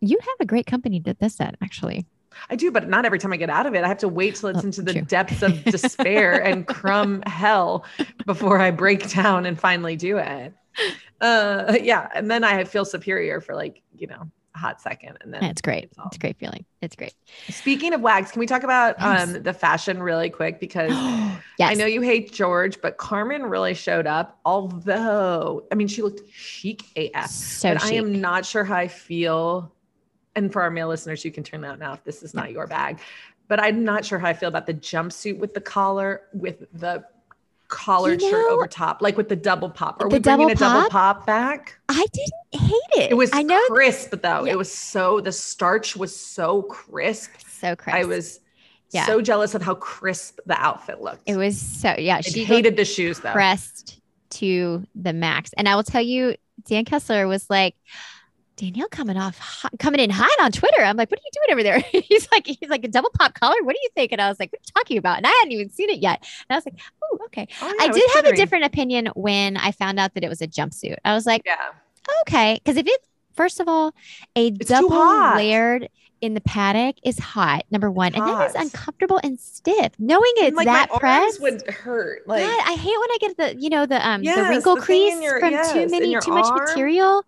[0.00, 2.06] you have a great company that does that actually.
[2.50, 3.82] I do, but not every time I get out of it.
[3.82, 5.02] I have to wait till it's Oh, into the true.
[5.02, 7.86] depths of despair and crumb hell
[8.26, 10.52] before I break down and finally do it.
[11.22, 15.44] Uh, yeah, and then I feel superior for like you know hot second, and then
[15.44, 15.84] It's great.
[15.84, 16.64] it's It's a great feeling.
[16.82, 17.14] It's great.
[17.48, 19.34] Speaking of wags, can we talk about Yes.
[19.34, 20.90] um the fashion really quick because
[21.58, 21.70] yes.
[21.70, 24.38] I know you hate George, but Carmen really showed up.
[24.44, 27.28] Although I mean, she looked chic AF.
[27.30, 29.72] so but I am not sure how I feel.
[30.34, 32.66] And for our male listeners, you can turn that now if this is not your
[32.66, 32.98] bag.
[33.48, 37.04] But I'm not sure how I feel about the jumpsuit with the collar, with the
[37.68, 40.00] collared You shirt over top, like with the double pop.
[40.02, 41.26] Are the we bringing double a double pop?
[41.26, 41.78] back?
[41.88, 43.10] I didn't hate it.
[43.12, 44.44] It was I know crisp though.
[44.44, 44.52] Yeah.
[44.52, 47.30] It was so the starch was so crisp.
[47.48, 47.96] so crisp.
[47.96, 48.40] I was
[48.92, 49.06] Yeah.
[49.06, 51.22] so jealous of how crisp the outfit looked.
[51.26, 52.20] It was so yeah.
[52.20, 53.32] She hated the shoes though.
[53.32, 54.00] pressed
[54.30, 55.52] to the max.
[55.56, 57.74] And I will tell you, Dan Kessler was like,
[58.56, 60.82] Danielle coming off hot, coming in hot on Twitter.
[60.82, 62.00] I'm like, what are you doing over there?
[62.02, 63.56] he's like, he's like a double pop collar.
[63.62, 64.12] What do you think?
[64.12, 65.18] And I was like, what are you talking about?
[65.18, 66.20] And I hadn't even seen it yet.
[66.48, 67.46] And I was like, oh, okay.
[67.60, 70.40] Oh, yeah, I did have a different opinion when I found out that it was
[70.40, 70.96] a jumpsuit.
[71.04, 71.56] I was like, Yeah.
[72.22, 72.54] okay.
[72.54, 73.00] Because if it,
[73.34, 73.94] first of all,
[74.34, 75.88] a too double layered
[76.22, 78.14] in the paddock is hot, number one.
[78.14, 79.92] And then it's uncomfortable and stiff.
[79.98, 82.26] Knowing it's And, like that press would hurt.
[82.26, 84.76] Like God, I hate when I get the you know the um Yes, the wrinkle
[84.76, 87.22] the crease your- from yes, too many too much material.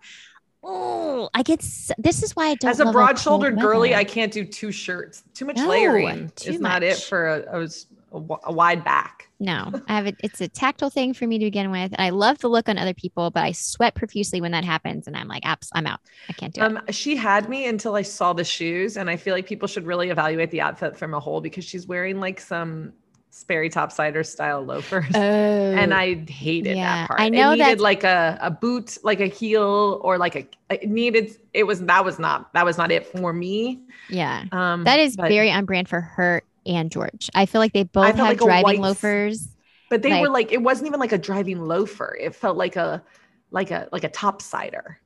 [0.63, 3.95] Oh, I get s- this is why I don't as a broad-shouldered girly.
[3.95, 5.23] I can't do two shirts.
[5.35, 8.83] Too much No, layering too is not it for a, a, a wi- a wide
[8.85, 9.29] back.
[9.39, 12.11] no I have it it's a tactile thing for me to begin with and I
[12.11, 15.29] love the look on other people but I sweat profusely when that happens and I'm
[15.29, 18.33] like apps I'm out I can't do it Um, she had me until I saw
[18.33, 21.41] the shoes, and I feel like people should really evaluate the outfit from a whole
[21.41, 22.95] because she's wearing like some
[23.39, 25.05] Sperry topsider style loafers.
[25.15, 27.21] oh and I hated yeah, that part.
[27.21, 30.47] I know it needed that's- like a, a boot, like a heel, or like a
[30.75, 31.37] it needed.
[31.55, 33.81] It was that was not that was not it for me.
[34.09, 37.73] yeah Um, that is but- very on brand for her and George I feel like
[37.73, 39.49] they both have like driving white- loafers
[39.89, 42.17] But they were like- like it wasn't even like a driving loafer.
[42.21, 43.03] It felt like a
[43.53, 44.97] like a like a topsider.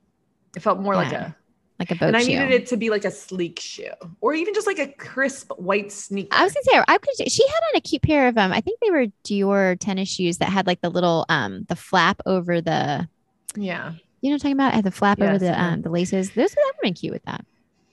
[0.55, 1.35] It felt more like a
[1.79, 2.05] like a boat shoe.
[2.07, 3.89] and I shoe needed it to be like a sleek shoe
[4.21, 6.29] or even just like a crisp white sneaker.
[6.31, 7.31] I was gonna say I could.
[7.31, 8.51] She had on a cute pair of um.
[8.51, 12.21] I think they were Dior tennis shoes that had like the little um the flap
[12.25, 13.07] over the.
[13.55, 13.93] yeah.
[14.21, 14.73] You know what I'm talking about?
[14.73, 15.67] Had the flap over the yeah.
[15.73, 16.29] um the laces.
[16.31, 17.45] Those would have been cute with that.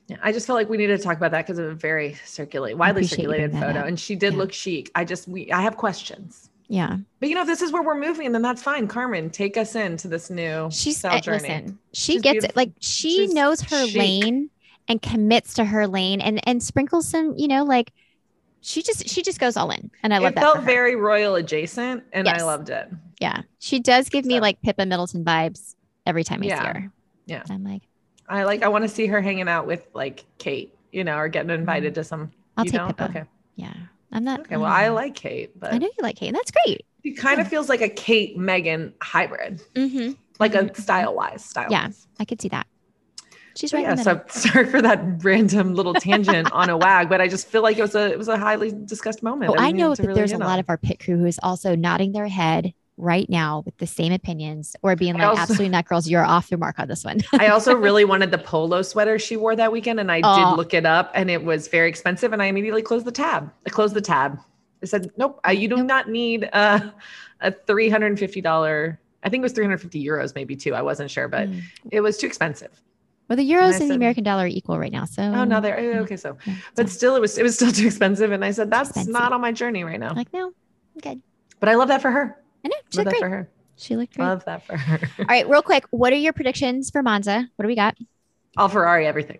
[0.09, 2.15] Yeah, I just felt like we needed to talk about that because of a very
[2.27, 3.87] circulate, widely circulated photo, up.
[3.87, 4.39] and she did Yeah.
[4.41, 4.91] look chic.
[4.95, 7.99] I just we I have questions, Yeah, but you know if this is where we're
[7.99, 8.87] moving, and then that's fine.
[8.87, 11.41] Carmen, take us into this new she's style uh, journey.
[11.41, 11.79] listen.
[11.93, 12.55] She She's gets it.
[12.55, 13.97] Like she She's knows her chic.
[13.99, 14.51] lane
[14.87, 17.35] and commits to her lane and and sprinkles some.
[17.37, 17.93] You know, like
[18.61, 20.43] she just she just goes all in, and I love it that.
[20.45, 22.89] felt very royal adjacent, and I loved it.
[23.21, 23.43] yeah.
[23.59, 25.75] She does give me like Pippa Middleton vibes
[26.07, 26.61] every time I Yeah.
[26.61, 26.93] see her.
[27.27, 27.43] Yeah.
[27.51, 27.83] I'm like,
[28.29, 28.63] I like.
[28.63, 31.97] I want to see her hanging out with like Kate, you know, or getting invited
[31.97, 32.29] to some.
[32.29, 32.35] Mm-hmm.
[32.59, 32.97] I'll you take don't?
[32.97, 33.05] Pippa.
[33.11, 33.25] Okay.
[33.57, 33.73] yeah.
[34.13, 34.41] I'm not.
[34.41, 36.29] Okay, well, I like Kate, but I know you like Kate.
[36.29, 36.85] and That's great.
[37.05, 37.43] she kind Yeah.
[37.45, 40.13] of feels like a Kate Meghan hybrid, Mm-hmm.
[40.39, 40.77] like Mhm.
[40.77, 41.69] a style wise, style.
[41.71, 41.89] Yeah.
[42.19, 42.67] I could see that.
[43.57, 43.83] She's right.
[43.83, 47.63] yeah, so sorry for that random little tangent on a wag, but I just feel
[47.63, 49.53] like it was a it was a highly discussed moment.
[49.53, 50.59] Oh, I know that really there's a lot on.
[50.61, 54.13] of our pit crew who is also nodding their head right now with the same
[54.13, 56.09] opinions or being like, also- absolutely not, girls.
[56.09, 57.21] You're off the mark on this one.
[57.33, 60.51] I also really wanted the polo sweater she wore that weekend, and I Oh.
[60.51, 63.51] did look it up, and it was very expensive, and I immediately closed the tab.
[63.67, 64.39] I closed the tab.
[64.83, 65.87] I said, "Nope, uh, you do Nope.
[65.87, 66.81] not need uh,
[67.41, 68.99] a three hundred and fifty dollar.
[69.23, 70.75] I think it was three hundred fifty euros, maybe too.
[70.75, 71.63] I wasn't sure, but Mm.
[71.91, 72.71] it was too expensive.
[73.29, 75.05] well, the euros and the said- American dollar are equal right now.
[75.05, 76.17] So Oh, no, they're okay.
[76.17, 78.71] So, yeah, but so, still, it was it was still too expensive, and I said
[78.71, 79.13] that's expensive.
[79.13, 80.15] not on my journey right now.
[80.15, 81.23] like, no, I'm good.
[81.61, 82.37] But I love that for her.
[82.65, 82.75] I know.
[82.91, 83.21] She looked great.
[83.21, 83.49] for her.
[83.77, 84.27] She looked great.
[84.27, 84.99] Love that for her.
[85.21, 85.85] All right, real quick.
[85.91, 87.49] What are your predictions for Monza?
[87.57, 87.97] What do we got?
[88.57, 89.39] All Ferrari, everything.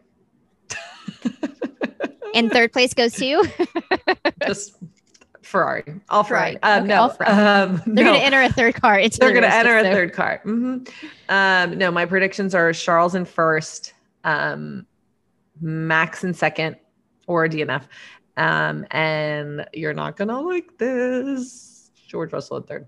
[2.33, 3.45] And third place goes to.
[4.47, 4.77] just
[5.43, 5.83] Ferrari.
[6.11, 6.59] All Ferrari.
[6.63, 6.63] Ferrari.
[6.63, 7.33] Um, Okay, no, all Ferrari.
[7.35, 8.11] um, They're no.
[8.13, 8.99] going to enter a third car.
[9.01, 10.41] Into They're going to enter a so- third car.
[10.45, 10.89] Mhm.
[11.29, 14.87] Um, no, my predictions are Charles in first, um,
[15.61, 16.77] Max in second,
[17.27, 17.83] or DNF.
[18.37, 21.91] Um, and you're not going to like this.
[22.07, 22.87] George Russell in third.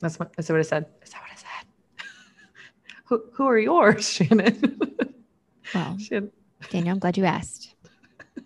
[0.00, 0.86] That's what, that's what I said.
[1.02, 1.66] Is that what I said?
[3.04, 4.78] who, who are yours, Shannon?
[5.74, 6.32] Well, Shannon?
[6.70, 7.74] Daniel, I'm glad you asked.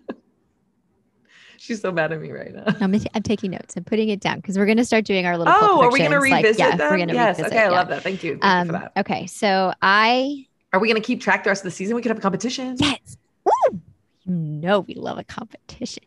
[1.58, 2.64] She's so mad at me right now.
[2.80, 3.76] I'm, I'm taking notes.
[3.76, 5.54] I'm putting it down because we're going to start doing our little.
[5.56, 6.90] Oh, are we going to predictions, like, revisit yeah, them?
[6.90, 7.38] We're going to yes.
[7.38, 7.52] revisit.
[7.56, 7.78] okay, I yeah.
[7.78, 8.02] love that.
[8.02, 8.38] Thank you.
[8.38, 8.92] Thank you Um, for that.
[8.98, 11.96] okay, so I Are we going to keep track the rest of the season?
[11.96, 12.76] We could have a competition.
[12.78, 13.80] yes, Woo!
[14.26, 16.04] you know we love a competition.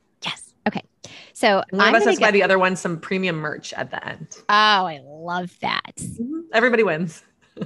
[1.33, 3.91] So I'm of us gonna has to buy the other one some premium merch at
[3.91, 4.27] the end.
[4.49, 5.95] Oh, I love that.
[5.97, 6.43] Mhm.
[6.53, 7.23] Everybody wins.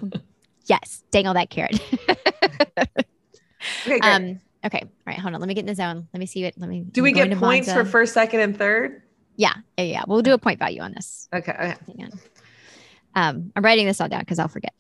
[0.68, 1.82] Yes, dangle that carrot.
[3.86, 4.40] Okay, um.
[4.66, 4.80] Okay.
[4.84, 5.20] All right.
[5.20, 5.42] Hold on.
[5.42, 6.08] Let me get in the zone.
[6.14, 6.56] Let me see it.
[6.58, 6.82] Let me.
[6.82, 7.84] Do I'm we get points Monza.
[7.84, 9.02] for first, second, and third?
[9.36, 9.54] Yeah.
[9.78, 9.84] Yeah.
[9.86, 10.04] Yeah.
[10.08, 11.28] We'll do a point value on this.
[11.34, 11.52] Okay.
[11.52, 11.76] okay.
[11.88, 12.20] Hang on.
[13.14, 14.74] Um, I'm writing this all down because I'll forget.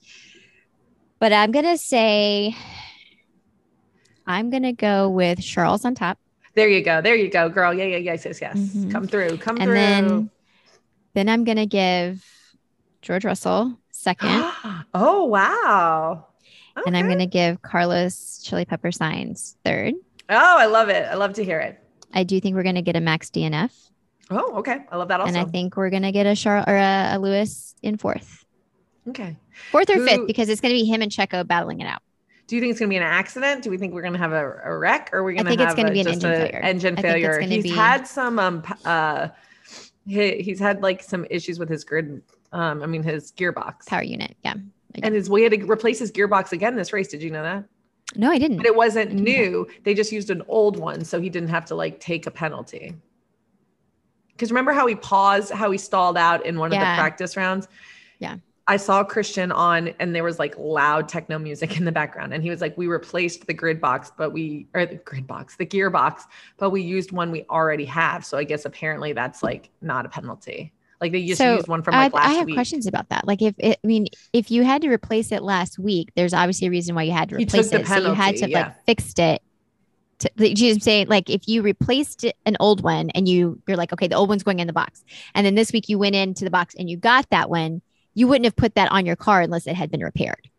[1.20, 2.55] But I'm gonna say
[4.26, 6.20] I'm gonna go with Charles on top,
[6.54, 7.02] There you go.
[7.02, 7.74] There you go, girl.
[7.74, 8.58] Yeah, yeah, yes, yes, yes.
[8.58, 8.91] Mhm.
[8.91, 9.38] Come through.
[9.38, 9.74] Come and through.
[9.76, 10.30] then
[11.14, 12.26] then I'm gonna give
[13.02, 14.30] George Russell second,
[14.93, 16.28] oh wow.
[16.86, 19.93] and I'm gonna give Carlos Chili Pepper Sainz third.
[20.30, 21.08] Oh, I love it.
[21.10, 21.78] I love to hear it.
[22.14, 23.72] I do think we're gonna get a Max DNF,
[24.30, 24.80] Oh, okay.
[24.91, 25.30] I love that also.
[25.30, 28.45] and I think we're gonna get a Char or a, a Lewis in fourth,
[29.10, 29.38] okay.
[29.72, 32.02] fourth or fifth, because it's gonna be him and Checo battling it out.
[32.52, 33.64] Do you think it's going to be an accident?
[33.64, 35.45] Do we think we're going to have a, a wreck, or are we I going
[35.45, 36.60] to think it's gonna a- be an engine failure.
[36.62, 37.49] Engine I think it's failure.
[37.49, 39.30] He's be- had some um uh
[40.06, 42.22] he, he's had like some issues with his grid.
[42.52, 44.56] Um, I mean his gearbox, Power unit, yeah.
[45.02, 47.08] and his we had to replace his gearbox again this race.
[47.08, 47.64] Did you know that?
[48.18, 48.58] No, I didn't.
[48.58, 49.66] But it wasn't new.
[49.86, 52.95] They just used an old one, so he didn't have to like take a penalty.
[54.34, 57.70] Because remember how he paused, how he stalled out in one of the practice rounds?
[58.20, 58.36] Yeah.
[58.72, 62.34] I saw Christian on and there was like loud techno music in the background.
[62.34, 65.57] And he was like, We replaced the grid box, but we or the grid box,
[65.57, 66.22] the gearbox,
[66.57, 68.24] but we used one we already have.
[68.24, 70.72] So I guess apparently that's like not a penalty.
[71.01, 72.32] Like they just So, used one from I, like last week.
[72.32, 72.55] I have week.
[72.55, 73.28] questions about that.
[73.28, 76.67] Like, if it, I mean, if you had to replace it last week, there's obviously
[76.67, 77.86] a reason why you had to replace it.
[77.88, 78.74] so you had to penalty, like yeah.
[78.86, 79.41] fixed it.
[80.19, 83.91] To, you just say like if you replaced an old one and you you're like
[83.91, 85.03] okay the old one's going in the box
[85.34, 87.82] and then this week you went into the box and you got that one
[88.14, 90.49] you wouldn't have put that on your car unless it had been repaired.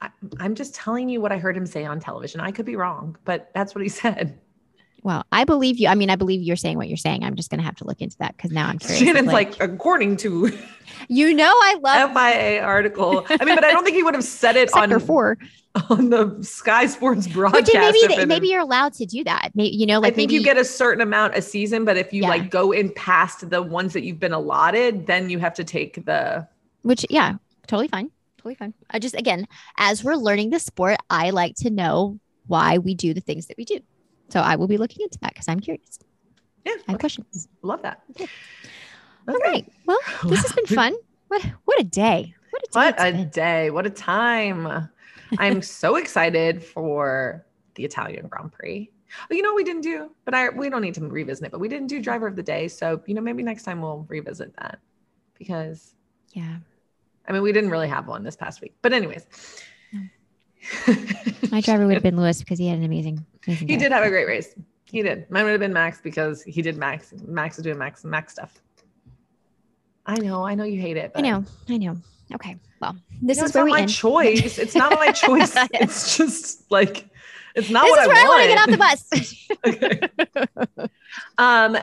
[0.00, 2.40] I, I'm just telling you what I heard him say on television.
[2.40, 4.38] I could be wrong, but that's what he said.
[5.02, 5.86] Well, I believe you.
[5.88, 7.22] I mean, I believe you're saying what you're saying.
[7.22, 8.98] I'm just going to have to look into that because now I'm curious.
[9.00, 10.50] Shannon's Like, like, according to
[11.08, 13.24] you know, I love FIA article.
[13.30, 15.38] I mean, but I don't think he would have said it Sector on Four.
[15.88, 17.70] on the Sky Sports broadcast.
[17.72, 19.50] maybe they- maybe you're allowed to do that.
[19.54, 21.96] Maybe you know, like I think maybe you get a certain amount a season, but
[21.96, 22.28] if you Yeah.
[22.30, 26.04] like go in past the ones that you've been allotted, then you have to take
[26.06, 26.46] the.
[26.82, 27.34] Which yeah,
[27.66, 28.74] totally fine, totally fine.
[28.90, 33.14] I just again, as we're learning the sport, I like to know why we do
[33.14, 33.80] the things that we do.
[34.30, 35.98] So I will be looking into that because I'm curious.
[36.64, 37.48] Yeah, I have questions.
[37.62, 38.02] love that.
[38.10, 38.24] Okay.
[38.24, 38.30] Okay.
[39.28, 39.70] All right.
[39.86, 40.94] Well, this has been fun.
[41.28, 42.34] What what a day.
[42.50, 42.72] What a day.
[42.72, 43.28] What a been.
[43.28, 43.70] day!
[43.70, 44.88] What a time!
[45.38, 48.90] I'm so excited for the Italian Grand Prix.
[49.30, 51.52] Oh, you know what we didn't do, but I we don't need to revisit it.
[51.52, 54.06] But we didn't do driver of the day, so you know maybe next time we'll
[54.08, 54.78] revisit that
[55.38, 55.94] because
[56.32, 56.56] Yeah.
[57.26, 58.74] I mean we didn't really have one this past week.
[58.82, 59.26] But anyways,
[61.50, 64.04] My driver would have been Lewis because he had an amazing, amazing he did have
[64.04, 64.54] a great race.
[64.84, 65.30] He did.
[65.30, 67.12] Mine would have been Max because he did Max.
[67.26, 68.54] Max is doing Max Max stuff.
[70.06, 70.44] I know.
[70.44, 71.12] I know you hate it.
[71.14, 71.44] I know.
[71.68, 71.96] I know.
[72.34, 72.56] Okay.
[72.80, 73.90] Well, this You know, is it's where not we my end.
[73.92, 74.58] choice.
[74.58, 75.52] It's not my choice.
[75.74, 77.08] it's just like
[77.54, 78.40] It's not this what is I where want.
[78.40, 79.06] I want
[79.62, 79.88] to get off
[80.72, 80.88] the bus.
[81.38, 81.76] um,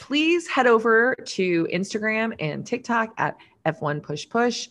[0.00, 3.36] please head over to Instagram and TikTok at
[3.66, 4.68] F1 Push Push,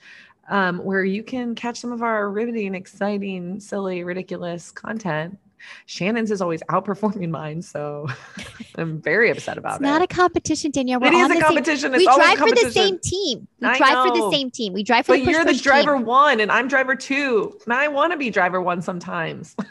[0.50, 5.38] um, where you can catch some of our riveting, exciting, silly, ridiculous content.
[5.86, 8.08] Shannon's is always outperforming mine, so
[8.76, 9.76] I'm very upset about it.
[9.76, 9.84] it's it.
[9.84, 11.00] not a competition, Danielle.
[11.00, 11.94] We're it is a same- competition.
[11.94, 13.48] It's we drive for the same team.
[13.62, 14.74] We I drive for the same team.
[14.74, 16.06] We drive for But the push you're the push driver team.
[16.06, 19.56] one, and I'm driver two, and I want to be driver one sometimes.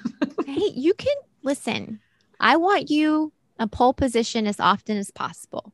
[0.47, 1.14] Hey, you can
[1.45, 2.01] listen.
[2.41, 5.73] I want you a pole position as often as possible.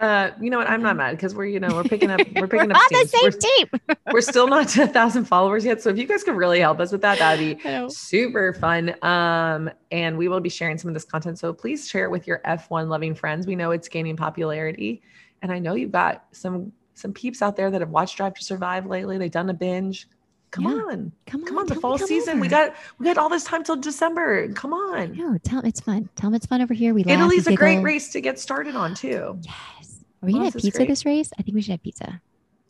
[0.00, 0.68] Uh, you know what?
[0.70, 2.82] I'm not mad because we're, you know, we're picking up, we're We're picking on up.
[2.90, 3.68] the same team.
[3.86, 6.58] We're, we're still not to a thousand followers yet, so if you guys could really
[6.58, 8.94] help us with that, that'd be super fun.
[9.04, 11.38] Um, and we will be sharing some of this content.
[11.38, 13.46] So please share it with your F1 loving friends.
[13.46, 15.02] We know it's gaining popularity.
[15.42, 18.44] And I know you've got some some peeps out there that have watched Drive to
[18.44, 19.16] Survive lately.
[19.18, 20.06] They've done a binge.
[20.50, 20.70] Come Yeah.
[20.70, 21.12] on.
[21.26, 22.40] Come on, Come on, the fall season.
[22.40, 24.48] We got we got all this time till December.
[24.54, 25.16] Come on.
[25.16, 26.08] No, tell them it's fun.
[26.16, 26.92] Tell them it's fun over here.
[26.94, 29.38] We Italy's a great race to get started on too.
[29.42, 29.89] Yes.
[30.22, 30.88] Are we gonna have pizza great.
[30.88, 31.30] this race?
[31.38, 32.20] I think we should have pizza.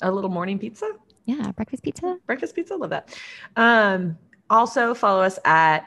[0.03, 0.93] A little morning pizza.
[1.27, 2.19] Yeah, breakfast pizza.
[2.27, 3.17] breakfast pizza love that
[3.57, 5.87] um also follow us at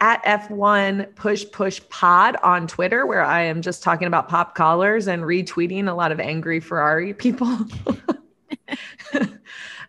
[0.00, 5.08] at f1 push push pod on twitter where i am just talking about pop collars
[5.08, 7.48] and retweeting a lot of angry ferrari people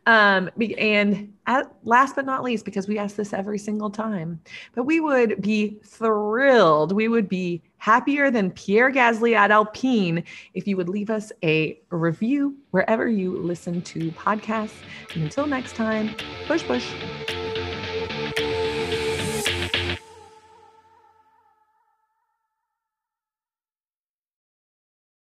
[0.09, 4.39] um and at, last but not least because we ask this every single time
[4.75, 10.67] but we would be thrilled we would be happier than pierre gasly at alpine if
[10.67, 14.81] you would leave us a review wherever you listen to podcasts
[15.15, 16.15] and until next time,
[16.47, 17.38] push, push.